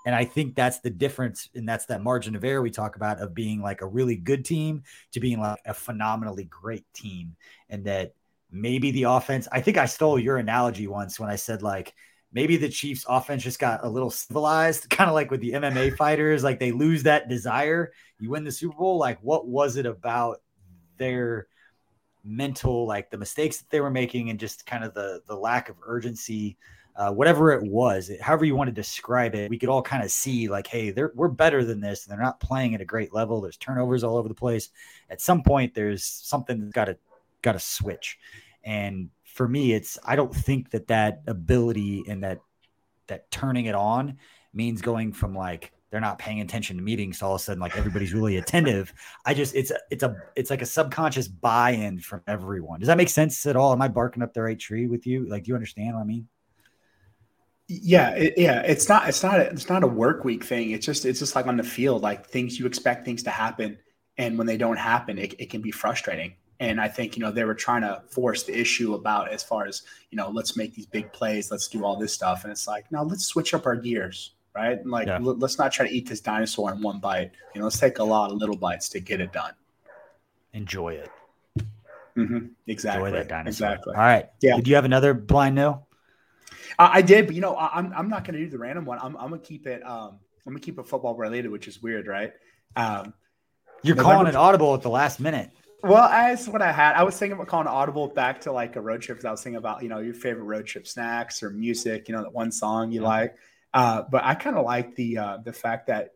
And 0.09 0.15
I 0.15 0.25
think 0.25 0.55
that's 0.55 0.79
the 0.79 0.89
difference. 0.89 1.49
And 1.53 1.69
that's 1.69 1.85
that 1.85 2.01
margin 2.01 2.35
of 2.35 2.43
error 2.43 2.63
we 2.63 2.71
talk 2.71 2.95
about 2.95 3.19
of 3.19 3.35
being 3.35 3.61
like 3.61 3.81
a 3.81 3.85
really 3.85 4.15
good 4.15 4.43
team 4.43 4.81
to 5.11 5.19
being 5.19 5.39
like 5.39 5.59
a 5.67 5.73
phenomenally 5.75 6.45
great 6.45 6.83
team. 6.95 7.35
And 7.69 7.85
that 7.85 8.15
maybe 8.49 8.89
the 8.89 9.03
offense, 9.03 9.47
I 9.51 9.61
think 9.61 9.77
I 9.77 9.85
stole 9.85 10.17
your 10.17 10.37
analogy 10.37 10.87
once 10.87 11.19
when 11.19 11.29
I 11.29 11.35
said, 11.35 11.61
like, 11.61 11.93
maybe 12.33 12.57
the 12.57 12.69
Chiefs 12.69 13.05
offense 13.07 13.43
just 13.43 13.59
got 13.59 13.85
a 13.85 13.87
little 13.87 14.09
civilized, 14.09 14.89
kind 14.89 15.11
of 15.11 15.13
like 15.13 15.29
with 15.29 15.41
the 15.41 15.51
MMA 15.51 15.95
fighters, 15.95 16.43
like 16.43 16.59
they 16.59 16.71
lose 16.71 17.03
that 17.03 17.29
desire. 17.29 17.91
You 18.17 18.31
win 18.31 18.43
the 18.43 18.51
Super 18.51 18.79
Bowl. 18.79 18.97
Like, 18.97 19.19
what 19.21 19.47
was 19.47 19.77
it 19.77 19.85
about 19.85 20.41
their 20.97 21.45
mental, 22.23 22.87
like 22.87 23.11
the 23.11 23.19
mistakes 23.19 23.59
that 23.59 23.69
they 23.69 23.79
were 23.79 23.91
making 23.91 24.31
and 24.31 24.39
just 24.39 24.65
kind 24.65 24.83
of 24.83 24.95
the 24.95 25.21
the 25.27 25.35
lack 25.35 25.69
of 25.69 25.75
urgency? 25.85 26.57
Uh, 26.99 27.09
whatever 27.09 27.53
it 27.53 27.63
was, 27.63 28.11
however 28.19 28.43
you 28.43 28.57
want 28.57 28.67
to 28.67 28.73
describe 28.73 29.33
it, 29.33 29.49
we 29.49 29.57
could 29.57 29.69
all 29.69 29.81
kind 29.81 30.03
of 30.03 30.11
see 30.11 30.49
like, 30.49 30.67
hey, 30.67 30.91
they're 30.91 31.13
we're 31.15 31.29
better 31.29 31.63
than 31.63 31.79
this. 31.79 32.03
They're 32.03 32.19
not 32.19 32.41
playing 32.41 32.75
at 32.75 32.81
a 32.81 32.85
great 32.85 33.13
level. 33.13 33.39
There's 33.39 33.55
turnovers 33.55 34.03
all 34.03 34.17
over 34.17 34.27
the 34.27 34.35
place. 34.35 34.69
At 35.09 35.21
some 35.21 35.41
point, 35.41 35.73
there's 35.73 36.03
something 36.03 36.59
that's 36.59 36.73
got 36.73 36.85
to 36.85 36.97
got 37.41 37.53
to 37.53 37.59
switch. 37.59 38.19
And 38.65 39.09
for 39.23 39.47
me, 39.47 39.71
it's 39.71 39.97
I 40.05 40.17
don't 40.17 40.35
think 40.35 40.71
that 40.71 40.87
that 40.87 41.21
ability 41.25 42.03
and 42.05 42.21
that 42.23 42.41
that 43.07 43.31
turning 43.31 43.67
it 43.67 43.75
on 43.75 44.17
means 44.53 44.81
going 44.81 45.13
from 45.13 45.33
like 45.33 45.71
they're 45.91 46.01
not 46.01 46.19
paying 46.19 46.41
attention 46.41 46.75
to 46.77 46.83
meetings 46.83 47.21
all 47.21 47.35
of 47.35 47.41
a 47.41 47.43
sudden 47.43 47.61
like 47.61 47.77
everybody's 47.77 48.13
really 48.13 48.35
attentive. 48.35 48.93
I 49.25 49.33
just 49.33 49.55
it's 49.55 49.71
a 49.71 49.79
it's 49.89 50.03
a 50.03 50.17
it's 50.35 50.49
like 50.49 50.61
a 50.61 50.65
subconscious 50.65 51.29
buy-in 51.29 51.99
from 51.99 52.21
everyone. 52.27 52.81
Does 52.81 52.87
that 52.87 52.97
make 52.97 53.09
sense 53.09 53.45
at 53.45 53.55
all? 53.55 53.71
Am 53.71 53.81
I 53.81 53.87
barking 53.87 54.21
up 54.21 54.33
the 54.33 54.41
right 54.41 54.59
tree 54.59 54.87
with 54.87 55.07
you? 55.07 55.29
Like, 55.29 55.43
do 55.43 55.49
you 55.49 55.55
understand 55.55 55.95
what 55.95 56.01
I 56.01 56.05
mean? 56.05 56.27
Yeah, 57.71 58.09
it, 58.15 58.33
yeah. 58.35 58.61
It's 58.61 58.89
not 58.89 59.07
it's 59.07 59.21
not 59.21 59.39
a, 59.39 59.43
it's 59.43 59.69
not 59.69 59.83
a 59.83 59.87
work 59.87 60.25
week 60.25 60.43
thing. 60.43 60.71
It's 60.71 60.85
just 60.85 61.05
it's 61.05 61.19
just 61.19 61.35
like 61.35 61.45
on 61.45 61.55
the 61.55 61.63
field, 61.63 62.01
like 62.01 62.25
things 62.25 62.59
you 62.59 62.65
expect 62.65 63.05
things 63.05 63.21
to 63.23 63.29
happen, 63.29 63.77
and 64.17 64.37
when 64.39 64.47
they 64.47 64.57
don't 64.57 64.77
happen, 64.77 65.19
it, 65.19 65.35
it 65.39 65.51
can 65.51 65.61
be 65.61 65.69
frustrating. 65.69 66.33
And 66.61 66.81
I 66.81 66.89
think, 66.89 67.15
you 67.15 67.23
know, 67.23 67.31
they 67.31 67.45
were 67.45 67.55
trying 67.55 67.83
to 67.83 68.01
force 68.09 68.43
the 68.43 68.59
issue 68.59 68.93
about 68.93 69.31
as 69.31 69.41
far 69.41 69.65
as, 69.65 69.83
you 70.09 70.17
know, 70.17 70.29
let's 70.29 70.57
make 70.57 70.75
these 70.75 70.85
big 70.85 71.11
plays, 71.13 71.51
let's 71.51 71.69
do 71.69 71.85
all 71.85 71.95
this 71.95 72.11
stuff. 72.11 72.43
And 72.43 72.51
it's 72.51 72.67
like, 72.67 72.91
no, 72.91 73.03
let's 73.03 73.25
switch 73.25 73.53
up 73.53 73.65
our 73.65 73.77
gears, 73.77 74.33
right? 74.53 74.85
like, 74.85 75.07
yeah. 75.07 75.19
l- 75.19 75.37
let's 75.37 75.57
not 75.57 75.71
try 75.71 75.87
to 75.87 75.93
eat 75.93 76.09
this 76.09 76.19
dinosaur 76.19 76.73
in 76.73 76.81
one 76.81 76.99
bite. 76.99 77.31
You 77.55 77.61
know, 77.61 77.65
let's 77.65 77.79
take 77.79 77.99
a 77.99 78.03
lot 78.03 78.29
of 78.29 78.37
little 78.37 78.57
bites 78.57 78.89
to 78.89 78.99
get 78.99 79.21
it 79.21 79.31
done. 79.31 79.53
Enjoy 80.51 80.89
it. 80.89 81.09
Mm-hmm. 82.17 82.47
Exactly. 82.67 83.07
Enjoy 83.07 83.17
that 83.17 83.29
dinosaur. 83.29 83.69
Exactly. 83.69 83.95
All 83.95 84.01
right. 84.01 84.29
Yeah. 84.41 84.57
Did 84.57 84.67
you 84.67 84.75
have 84.75 84.85
another 84.85 85.13
blind 85.13 85.55
no? 85.55 85.85
I, 86.77 86.97
I 86.97 87.01
did, 87.01 87.25
but 87.25 87.35
you 87.35 87.41
know, 87.41 87.55
I, 87.55 87.79
am 87.79 87.87
I'm, 87.87 87.93
I'm 87.93 88.09
not 88.09 88.23
going 88.23 88.37
to 88.37 88.43
do 88.43 88.49
the 88.49 88.57
random 88.57 88.85
one. 88.85 88.99
I'm, 89.01 89.15
I'm 89.17 89.29
going 89.29 89.41
to 89.41 89.47
keep 89.47 89.67
it. 89.67 89.85
Um, 89.85 90.19
I'm 90.45 90.55
to 90.55 90.59
keep 90.59 90.79
it 90.79 90.87
football 90.87 91.15
related, 91.15 91.51
which 91.51 91.67
is 91.67 91.81
weird, 91.81 92.07
right? 92.07 92.33
Um, 92.75 93.13
You're 93.83 93.95
calling 93.95 94.27
it 94.27 94.35
audible 94.35 94.73
at 94.73 94.81
the 94.81 94.89
last 94.89 95.19
minute. 95.19 95.51
Well, 95.83 96.09
that's 96.09 96.47
what 96.47 96.61
I 96.61 96.71
had. 96.71 96.95
I 96.95 97.03
was 97.03 97.17
thinking 97.17 97.33
about 97.33 97.47
calling 97.47 97.67
audible 97.67 98.07
back 98.07 98.41
to 98.41 98.51
like 98.51 98.75
a 98.75 98.81
road 98.81 99.01
trip 99.01 99.17
because 99.17 99.25
I 99.25 99.31
was 99.31 99.41
thinking 99.41 99.57
about, 99.57 99.81
you 99.81 99.89
know, 99.89 99.99
your 99.99 100.13
favorite 100.13 100.43
road 100.43 100.65
trip 100.65 100.87
snacks 100.87 101.41
or 101.41 101.51
music, 101.51 102.09
you 102.09 102.15
know, 102.15 102.23
that 102.23 102.33
one 102.33 102.51
song 102.51 102.91
you 102.91 103.01
yeah. 103.01 103.07
like. 103.07 103.35
Uh, 103.73 104.03
but 104.11 104.23
I 104.23 104.35
kind 104.35 104.57
of 104.57 104.65
like 104.65 104.95
the 104.95 105.17
uh, 105.17 105.37
the 105.37 105.53
fact 105.53 105.87
that 105.87 106.15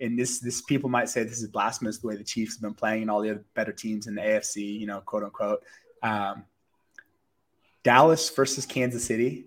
and 0.00 0.18
this 0.18 0.40
this 0.40 0.60
people 0.62 0.90
might 0.90 1.08
say 1.08 1.22
this 1.22 1.40
is 1.40 1.48
blasphemous 1.48 1.98
the 1.98 2.08
way 2.08 2.16
the 2.16 2.24
Chiefs 2.24 2.56
have 2.56 2.62
been 2.62 2.74
playing 2.74 3.02
and 3.02 3.10
all 3.10 3.22
the 3.22 3.30
other 3.30 3.44
better 3.54 3.72
teams 3.72 4.06
in 4.08 4.14
the 4.14 4.20
AFC, 4.20 4.78
you 4.78 4.86
know, 4.86 5.00
quote 5.00 5.24
unquote. 5.24 5.62
Um, 6.02 6.44
Dallas 7.82 8.28
versus 8.30 8.66
Kansas 8.66 9.04
City 9.04 9.46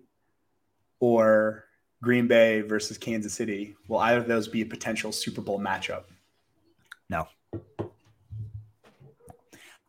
or 1.01 1.65
Green 2.01 2.27
Bay 2.27 2.61
versus 2.61 2.97
Kansas 2.97 3.33
City. 3.33 3.75
Will 3.89 3.97
either 3.97 4.19
of 4.19 4.27
those 4.27 4.47
be 4.47 4.61
a 4.61 4.65
potential 4.65 5.11
Super 5.11 5.41
Bowl 5.41 5.59
matchup? 5.59 6.03
No. 7.09 7.27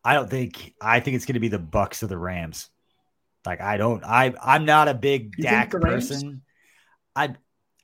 I 0.04 0.14
don't 0.14 0.28
think. 0.28 0.74
I 0.80 0.98
think 0.98 1.14
it's 1.14 1.26
going 1.26 1.34
to 1.34 1.40
be 1.40 1.48
the 1.48 1.60
Bucs 1.60 2.02
or 2.02 2.08
the 2.08 2.18
Rams. 2.18 2.68
Like 3.46 3.60
I 3.60 3.76
don't. 3.76 4.04
I 4.04 4.34
I'm 4.42 4.64
not 4.64 4.88
a 4.88 4.94
big 4.94 5.34
you 5.36 5.44
Dak 5.44 5.70
person. 5.70 6.42
I 7.14 7.34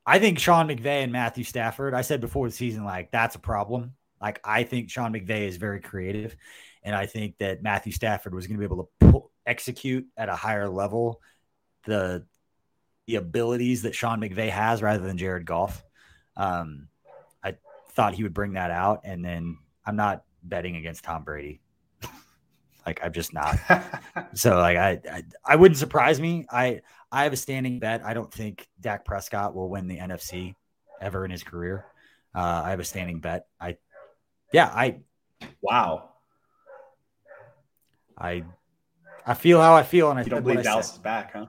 I 0.06 0.18
think 0.18 0.38
Sean 0.38 0.68
McVay 0.68 1.02
and 1.02 1.12
Matthew 1.12 1.44
Stafford. 1.44 1.94
I 1.94 2.02
said 2.02 2.20
before 2.20 2.48
the 2.48 2.54
season, 2.54 2.84
like 2.84 3.10
that's 3.10 3.36
a 3.36 3.40
problem. 3.40 3.92
Like 4.20 4.40
I 4.44 4.62
think 4.64 4.90
Sean 4.90 5.12
McVay 5.12 5.48
is 5.48 5.56
very 5.56 5.80
creative, 5.80 6.36
and 6.82 6.94
I 6.94 7.06
think 7.06 7.38
that 7.38 7.62
Matthew 7.62 7.92
Stafford 7.92 8.34
was 8.34 8.46
going 8.46 8.56
to 8.56 8.58
be 8.58 8.72
able 8.72 8.84
to 9.00 9.10
pull, 9.10 9.30
execute 9.46 10.06
at 10.16 10.28
a 10.28 10.36
higher 10.36 10.68
level 10.68 11.20
the 11.84 12.24
the 13.08 13.16
abilities 13.16 13.82
that 13.82 13.94
Sean 13.94 14.20
McVay 14.20 14.50
has 14.50 14.82
rather 14.82 15.04
than 15.04 15.16
Jared 15.16 15.46
Goff. 15.46 15.82
Um, 16.36 16.88
I 17.42 17.54
thought 17.92 18.12
he 18.14 18.22
would 18.22 18.34
bring 18.34 18.52
that 18.52 18.70
out, 18.70 19.00
and 19.02 19.24
then 19.24 19.56
I'm 19.84 19.96
not 19.96 20.24
betting 20.44 20.76
against 20.76 21.02
Tom 21.02 21.24
Brady. 21.24 21.60
Like 22.86 23.00
I'm 23.02 23.12
just 23.12 23.34
not. 23.34 23.58
so 24.34 24.56
like 24.56 24.78
I, 24.78 24.98
I, 25.12 25.22
I 25.44 25.56
wouldn't 25.56 25.76
surprise 25.76 26.18
me. 26.18 26.46
I 26.50 26.80
I 27.12 27.24
have 27.24 27.34
a 27.34 27.36
standing 27.36 27.80
bet. 27.80 28.02
I 28.02 28.14
don't 28.14 28.32
think 28.32 28.66
Dak 28.80 29.04
Prescott 29.04 29.54
will 29.54 29.68
win 29.68 29.88
the 29.88 29.98
NFC 29.98 30.54
ever 30.98 31.26
in 31.26 31.30
his 31.30 31.42
career. 31.42 31.84
Uh, 32.34 32.62
I 32.64 32.70
have 32.70 32.80
a 32.80 32.84
standing 32.84 33.20
bet. 33.20 33.44
I 33.60 33.76
yeah, 34.54 34.68
I 34.72 35.00
wow. 35.60 36.12
I 38.16 38.44
I 39.26 39.34
feel 39.34 39.60
how 39.60 39.74
I 39.74 39.82
feel, 39.82 40.08
and 40.08 40.18
I 40.18 40.22
you 40.22 40.30
don't 40.30 40.42
believe 40.42 40.62
Dallas 40.62 40.92
is 40.94 40.98
back, 40.98 41.34
huh? 41.34 41.44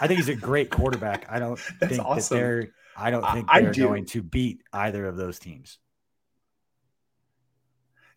I 0.00 0.06
think 0.06 0.18
he's 0.18 0.28
a 0.28 0.36
great 0.36 0.70
quarterback. 0.70 1.26
I 1.28 1.38
don't 1.38 1.58
think 1.80 2.04
awesome. 2.04 2.36
that 2.36 2.42
they're. 2.42 2.68
I 2.96 3.10
don't 3.10 3.24
think 3.32 3.48
they're 3.50 3.72
going 3.72 4.04
to 4.06 4.22
beat 4.22 4.62
either 4.72 5.06
of 5.06 5.16
those 5.16 5.38
teams. 5.38 5.78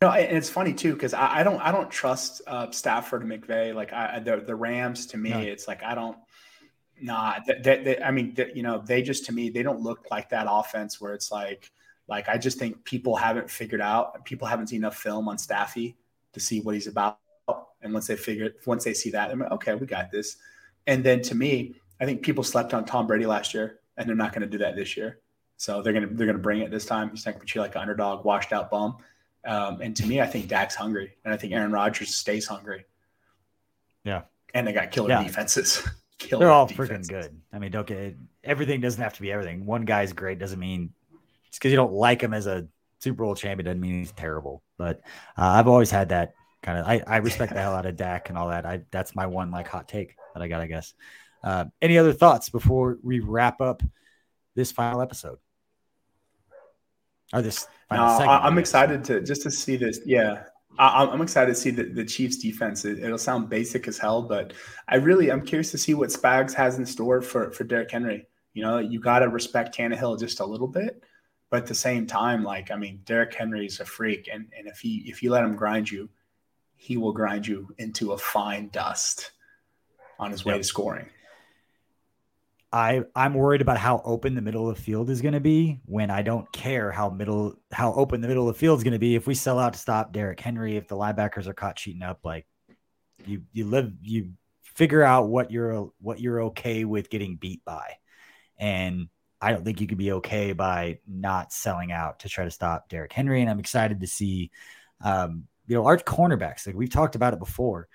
No, 0.01 0.09
and 0.11 0.37
it's 0.37 0.49
funny 0.49 0.73
too 0.73 0.93
because 0.93 1.13
I, 1.13 1.39
I, 1.39 1.43
don't 1.43 1.59
I 1.61 1.71
don't 1.71 1.89
trust 1.89 2.41
uh, 2.45 2.69
Stafford 2.71 3.23
and 3.23 3.31
McVay. 3.31 3.73
Like 3.73 3.93
I, 3.93 4.19
the 4.19 4.37
the 4.37 4.55
Rams 4.55 5.07
to 5.07 5.17
me, 5.17 5.29
no. 5.29 5.39
it's 5.39 5.67
like 5.67 5.83
I 5.83 5.95
don't. 5.95 6.17
Nah, 7.01 7.39
they, 7.45 7.83
they, 7.83 8.01
I 8.01 8.11
mean, 8.11 8.33
they, 8.35 8.51
you 8.53 8.63
know, 8.63 8.81
they 8.85 9.01
just 9.01 9.25
to 9.25 9.33
me 9.33 9.49
they 9.49 9.63
don't 9.63 9.81
look 9.81 10.07
like 10.11 10.29
that 10.29 10.47
offense 10.49 10.99
where 10.99 11.13
it's 11.13 11.31
like 11.31 11.71
like 12.07 12.29
I 12.29 12.37
just 12.37 12.59
think 12.59 12.83
people 12.83 13.15
haven't 13.15 13.49
figured 13.49 13.81
out. 13.81 14.25
People 14.25 14.47
haven't 14.47 14.67
seen 14.67 14.81
enough 14.81 14.97
film 14.97 15.27
on 15.27 15.37
Staffy 15.37 15.95
to 16.33 16.39
see 16.39 16.61
what 16.61 16.75
he's 16.75 16.87
about. 16.87 17.17
And 17.81 17.93
once 17.93 18.07
they 18.07 18.15
figure 18.15 18.51
once 18.65 18.83
they 18.83 18.93
see 18.93 19.11
that, 19.11 19.31
I'm 19.31 19.39
like, 19.39 19.51
okay, 19.51 19.75
we 19.75 19.87
got 19.87 20.11
this. 20.11 20.37
And 20.87 21.03
then 21.03 21.21
to 21.23 21.35
me, 21.35 21.75
I 21.99 22.05
think 22.05 22.21
people 22.21 22.43
slept 22.43 22.73
on 22.73 22.85
Tom 22.85 23.07
Brady 23.07 23.25
last 23.25 23.53
year, 23.53 23.79
and 23.97 24.07
they're 24.07 24.15
not 24.15 24.33
going 24.33 24.41
to 24.41 24.47
do 24.47 24.57
that 24.59 24.75
this 24.75 24.95
year. 24.97 25.19
So 25.57 25.81
they're 25.81 25.93
gonna 25.93 26.07
they're 26.07 26.27
gonna 26.27 26.39
bring 26.39 26.61
it 26.61 26.71
this 26.71 26.85
time. 26.85 27.09
He's 27.09 27.25
not 27.25 27.35
gonna 27.35 27.45
be 27.45 27.59
like 27.59 27.75
an 27.75 27.81
underdog, 27.81 28.25
washed 28.25 28.51
out 28.51 28.69
bum. 28.69 28.97
Um, 29.45 29.79
and 29.81 29.95
to 29.95 30.05
me, 30.05 30.21
I 30.21 30.25
think 30.25 30.47
Dak's 30.47 30.75
hungry, 30.75 31.15
and 31.23 31.33
I 31.33 31.37
think 31.37 31.53
Aaron 31.53 31.71
Rodgers 31.71 32.15
stays 32.15 32.45
hungry. 32.45 32.85
Yeah, 34.03 34.23
and 34.53 34.67
they 34.67 34.73
got 34.73 34.91
killer 34.91 35.09
yeah. 35.09 35.23
defenses. 35.23 35.87
killer 36.17 36.45
They're 36.45 36.51
all 36.51 36.67
freaking 36.67 37.07
good. 37.07 37.39
I 37.53 37.59
mean, 37.59 37.71
don't 37.71 37.87
get 37.87 38.15
everything 38.43 38.81
doesn't 38.81 39.01
have 39.01 39.13
to 39.13 39.21
be 39.21 39.31
everything. 39.31 39.65
One 39.65 39.85
guy's 39.85 40.13
great 40.13 40.39
doesn't 40.39 40.59
mean 40.59 40.93
just 41.47 41.59
because 41.59 41.71
you 41.71 41.77
don't 41.77 41.93
like 41.93 42.21
him 42.21 42.33
as 42.33 42.47
a 42.47 42.67
Super 42.99 43.23
Bowl 43.23 43.35
champion 43.35 43.65
doesn't 43.65 43.81
mean 43.81 43.99
he's 43.99 44.11
terrible. 44.11 44.61
But 44.77 44.99
uh, 45.37 45.45
I've 45.45 45.67
always 45.67 45.89
had 45.89 46.09
that 46.09 46.33
kind 46.63 46.79
of. 46.79 46.85
I, 46.85 47.01
I 47.07 47.17
respect 47.17 47.53
the 47.53 47.61
hell 47.61 47.75
out 47.75 47.85
of 47.85 47.95
Dak 47.95 48.27
and 48.27 48.37
all 48.37 48.49
that. 48.49 48.65
I 48.65 48.81
that's 48.91 49.15
my 49.15 49.25
one 49.25 49.51
like 49.51 49.69
hot 49.69 49.87
take 49.87 50.17
that 50.35 50.43
I 50.43 50.47
got. 50.47 50.61
I 50.61 50.67
guess. 50.67 50.93
Uh, 51.43 51.65
any 51.81 51.97
other 51.97 52.13
thoughts 52.13 52.49
before 52.49 52.97
we 53.03 53.19
wrap 53.19 53.61
up 53.61 53.81
this 54.55 54.71
final 54.71 55.01
episode? 55.01 55.37
Or 57.33 57.41
this 57.41 57.67
no, 57.91 58.03
I, 58.03 58.47
am 58.47 58.57
excited 58.57 59.03
to 59.05 59.21
just 59.21 59.43
to 59.43 59.51
see 59.51 59.75
this. 59.75 59.99
Yeah, 60.05 60.43
I, 60.77 61.03
am 61.03 61.21
excited 61.21 61.53
to 61.53 61.59
see 61.59 61.69
the, 61.69 61.83
the 61.83 62.05
Chiefs 62.05 62.37
defense. 62.37 62.85
It, 62.85 62.99
will 62.99 63.17
sound 63.17 63.49
basic 63.49 63.87
as 63.87 63.97
hell, 63.97 64.23
but 64.23 64.53
I 64.87 64.95
really 64.95 65.31
I'm 65.31 65.45
curious 65.45 65.71
to 65.71 65.77
see 65.77 65.93
what 65.93 66.09
Spags 66.09 66.53
has 66.53 66.77
in 66.77 66.85
store 66.85 67.21
for 67.21 67.51
for 67.51 67.63
Derrick 67.63 67.91
Henry. 67.91 68.27
You 68.53 68.63
know, 68.63 68.77
you 68.79 68.99
got 68.99 69.19
to 69.19 69.29
respect 69.29 69.75
Tannehill 69.75 70.19
just 70.19 70.39
a 70.39 70.45
little 70.45 70.67
bit, 70.67 71.03
but 71.49 71.57
at 71.57 71.65
the 71.67 71.75
same 71.75 72.07
time, 72.07 72.43
like 72.43 72.71
I 72.71 72.75
mean, 72.75 73.01
Derrick 73.05 73.33
Henry 73.33 73.65
is 73.65 73.79
a 73.79 73.85
freak, 73.85 74.29
and 74.31 74.47
and 74.57 74.67
if 74.67 74.79
he 74.79 75.03
if 75.07 75.21
you 75.21 75.31
let 75.31 75.43
him 75.43 75.55
grind 75.55 75.91
you, 75.91 76.09
he 76.75 76.97
will 76.97 77.13
grind 77.13 77.45
you 77.45 77.73
into 77.77 78.13
a 78.13 78.17
fine 78.17 78.69
dust 78.69 79.31
on 80.19 80.31
his 80.31 80.45
way 80.45 80.53
yep. 80.53 80.61
to 80.61 80.67
scoring. 80.67 81.07
I 82.75 83.03
I'm 83.15 83.33
worried 83.35 83.61
about 83.61 83.77
how 83.77 84.01
open 84.03 84.35
the 84.35 84.41
middle 84.41 84.69
of 84.69 84.75
the 84.75 84.81
field 84.81 85.09
is 85.09 85.21
going 85.21 85.33
to 85.33 85.39
be 85.39 85.79
when 85.85 86.09
I 86.09 86.23
don't 86.23 86.51
care 86.51 86.91
how 86.91 87.09
middle 87.09 87.55
how 87.71 87.93
open 87.93 88.19
the 88.19 88.27
middle 88.27 88.49
of 88.49 88.55
the 88.55 88.59
field 88.59 88.79
is 88.79 88.83
going 88.83 88.91
to 88.93 88.99
be 88.99 89.15
if 89.15 89.27
we 89.27 89.33
sell 89.33 89.59
out 89.59 89.73
to 89.73 89.79
stop 89.79 90.11
Derrick 90.11 90.39
Henry 90.41 90.75
if 90.75 90.87
the 90.89 90.97
linebackers 90.97 91.47
are 91.47 91.53
caught 91.53 91.77
cheating 91.77 92.01
up 92.01 92.19
like 92.25 92.45
you 93.25 93.43
you 93.53 93.65
live 93.65 93.93
you 94.01 94.31
figure 94.61 95.03
out 95.03 95.29
what 95.29 95.51
you're 95.51 95.89
what 96.01 96.19
you're 96.19 96.43
okay 96.43 96.83
with 96.83 97.09
getting 97.09 97.37
beat 97.37 97.63
by 97.63 97.93
and 98.57 99.07
I 99.39 99.51
don't 99.51 99.63
think 99.63 99.79
you 99.79 99.87
could 99.87 99.97
be 99.97 100.11
okay 100.13 100.51
by 100.51 100.99
not 101.07 101.53
selling 101.53 101.93
out 101.93 102.19
to 102.21 102.29
try 102.29 102.43
to 102.43 102.51
stop 102.51 102.89
Derrick 102.89 103.13
Henry 103.13 103.39
and 103.39 103.49
I'm 103.49 103.59
excited 103.59 104.01
to 104.01 104.07
see 104.07 104.51
um, 105.01 105.45
you 105.65 105.75
know 105.75 105.85
our 105.85 105.97
cornerbacks 105.97 106.67
like 106.67 106.75
we've 106.75 106.89
talked 106.89 107.15
about 107.15 107.31
it 107.31 107.39
before 107.39 107.87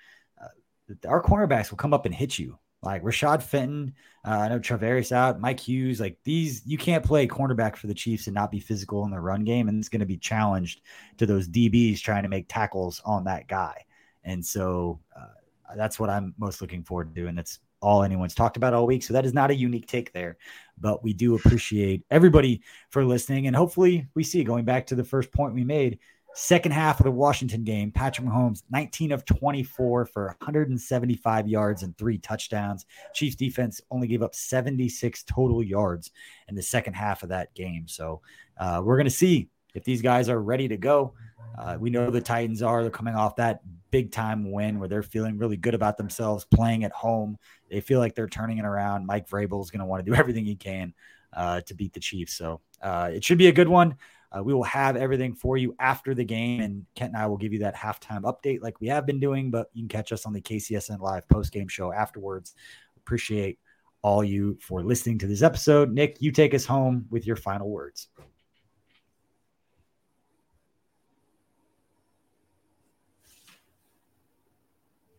our 1.07 1.21
cornerbacks 1.21 1.71
will 1.71 1.77
come 1.77 1.93
up 1.93 2.05
and 2.05 2.13
hit 2.13 2.37
you 2.39 2.57
like 2.83 3.03
Rashad 3.03 3.43
Fenton, 3.43 3.93
uh, 4.25 4.31
I 4.31 4.49
know 4.49 4.59
Charvarius 4.59 5.11
out, 5.11 5.39
Mike 5.39 5.59
Hughes, 5.59 5.99
like 5.99 6.17
these, 6.23 6.63
you 6.65 6.77
can't 6.77 7.05
play 7.05 7.27
cornerback 7.27 7.75
for 7.75 7.87
the 7.87 7.93
Chiefs 7.93 8.27
and 8.27 8.33
not 8.33 8.51
be 8.51 8.59
physical 8.59 9.05
in 9.05 9.11
the 9.11 9.19
run 9.19 9.43
game. 9.43 9.69
And 9.69 9.77
it's 9.77 9.89
going 9.89 9.99
to 9.99 10.05
be 10.05 10.17
challenged 10.17 10.81
to 11.17 11.25
those 11.25 11.47
DBs 11.47 12.01
trying 12.01 12.23
to 12.23 12.29
make 12.29 12.47
tackles 12.47 13.01
on 13.05 13.25
that 13.25 13.47
guy. 13.47 13.85
And 14.23 14.43
so 14.43 14.99
uh, 15.15 15.75
that's 15.75 15.99
what 15.99 16.09
I'm 16.09 16.33
most 16.39 16.61
looking 16.61 16.83
forward 16.83 17.13
to. 17.15 17.27
And 17.27 17.37
that's 17.37 17.59
all 17.81 18.03
anyone's 18.03 18.35
talked 18.35 18.57
about 18.57 18.73
all 18.73 18.87
week. 18.87 19.03
So 19.03 19.13
that 19.13 19.25
is 19.25 19.33
not 19.33 19.51
a 19.51 19.55
unique 19.55 19.87
take 19.87 20.11
there, 20.11 20.37
but 20.79 21.03
we 21.03 21.13
do 21.13 21.35
appreciate 21.35 22.03
everybody 22.09 22.61
for 22.89 23.05
listening. 23.05 23.45
And 23.45 23.55
hopefully 23.55 24.07
we 24.15 24.23
see 24.23 24.43
going 24.43 24.65
back 24.65 24.87
to 24.87 24.95
the 24.95 25.03
first 25.03 25.31
point 25.31 25.53
we 25.53 25.63
made 25.63 25.99
Second 26.33 26.71
half 26.71 26.99
of 26.99 27.03
the 27.03 27.11
Washington 27.11 27.63
game, 27.63 27.91
Patrick 27.91 28.25
Mahomes, 28.25 28.63
19 28.71 29.11
of 29.11 29.25
24 29.25 30.05
for 30.05 30.27
175 30.27 31.47
yards 31.47 31.83
and 31.83 31.97
three 31.97 32.17
touchdowns. 32.17 32.85
Chiefs 33.13 33.35
defense 33.35 33.81
only 33.91 34.07
gave 34.07 34.23
up 34.23 34.33
76 34.33 35.23
total 35.23 35.61
yards 35.61 36.11
in 36.47 36.55
the 36.55 36.61
second 36.61 36.93
half 36.93 37.23
of 37.23 37.29
that 37.29 37.53
game. 37.53 37.87
So 37.87 38.21
uh, 38.57 38.81
we're 38.83 38.95
going 38.95 39.05
to 39.05 39.11
see 39.11 39.49
if 39.75 39.83
these 39.83 40.01
guys 40.01 40.29
are 40.29 40.41
ready 40.41 40.69
to 40.69 40.77
go. 40.77 41.13
Uh, 41.57 41.77
we 41.79 41.89
know 41.89 42.09
the 42.09 42.21
Titans 42.21 42.61
are. 42.61 42.81
They're 42.81 42.91
coming 42.91 43.15
off 43.15 43.35
that 43.35 43.61
big 43.91 44.11
time 44.11 44.51
win 44.51 44.79
where 44.79 44.87
they're 44.87 45.03
feeling 45.03 45.37
really 45.37 45.57
good 45.57 45.73
about 45.73 45.97
themselves 45.97 46.45
playing 46.45 46.85
at 46.85 46.93
home. 46.93 47.37
They 47.69 47.81
feel 47.81 47.99
like 47.99 48.15
they're 48.15 48.27
turning 48.27 48.57
it 48.57 48.65
around. 48.65 49.05
Mike 49.05 49.27
Vrabel 49.27 49.61
is 49.61 49.69
going 49.69 49.81
to 49.81 49.85
want 49.85 50.05
to 50.05 50.09
do 50.09 50.15
everything 50.17 50.45
he 50.45 50.55
can 50.55 50.93
uh, 51.33 51.61
to 51.61 51.73
beat 51.73 51.91
the 51.93 51.99
Chiefs. 51.99 52.33
So 52.33 52.61
uh, 52.81 53.11
it 53.13 53.23
should 53.23 53.37
be 53.37 53.47
a 53.47 53.53
good 53.53 53.67
one. 53.67 53.95
Uh, 54.35 54.41
we 54.43 54.53
will 54.53 54.63
have 54.63 54.95
everything 54.95 55.33
for 55.33 55.57
you 55.57 55.75
after 55.79 56.15
the 56.15 56.23
game, 56.23 56.61
and 56.61 56.85
Kent 56.95 57.13
and 57.13 57.21
I 57.21 57.27
will 57.27 57.37
give 57.37 57.51
you 57.51 57.59
that 57.59 57.75
halftime 57.75 58.21
update 58.21 58.61
like 58.61 58.79
we 58.79 58.87
have 58.87 59.05
been 59.05 59.19
doing. 59.19 59.51
But 59.51 59.69
you 59.73 59.81
can 59.81 59.89
catch 59.89 60.11
us 60.11 60.25
on 60.25 60.33
the 60.33 60.41
KCSN 60.41 60.99
Live 60.99 61.27
post 61.27 61.51
game 61.51 61.67
show 61.67 61.91
afterwards. 61.91 62.55
Appreciate 62.97 63.59
all 64.01 64.23
you 64.23 64.57
for 64.61 64.83
listening 64.83 65.19
to 65.19 65.27
this 65.27 65.41
episode. 65.41 65.91
Nick, 65.91 66.21
you 66.21 66.31
take 66.31 66.53
us 66.53 66.65
home 66.65 67.05
with 67.09 67.27
your 67.27 67.35
final 67.35 67.69
words. 67.69 68.07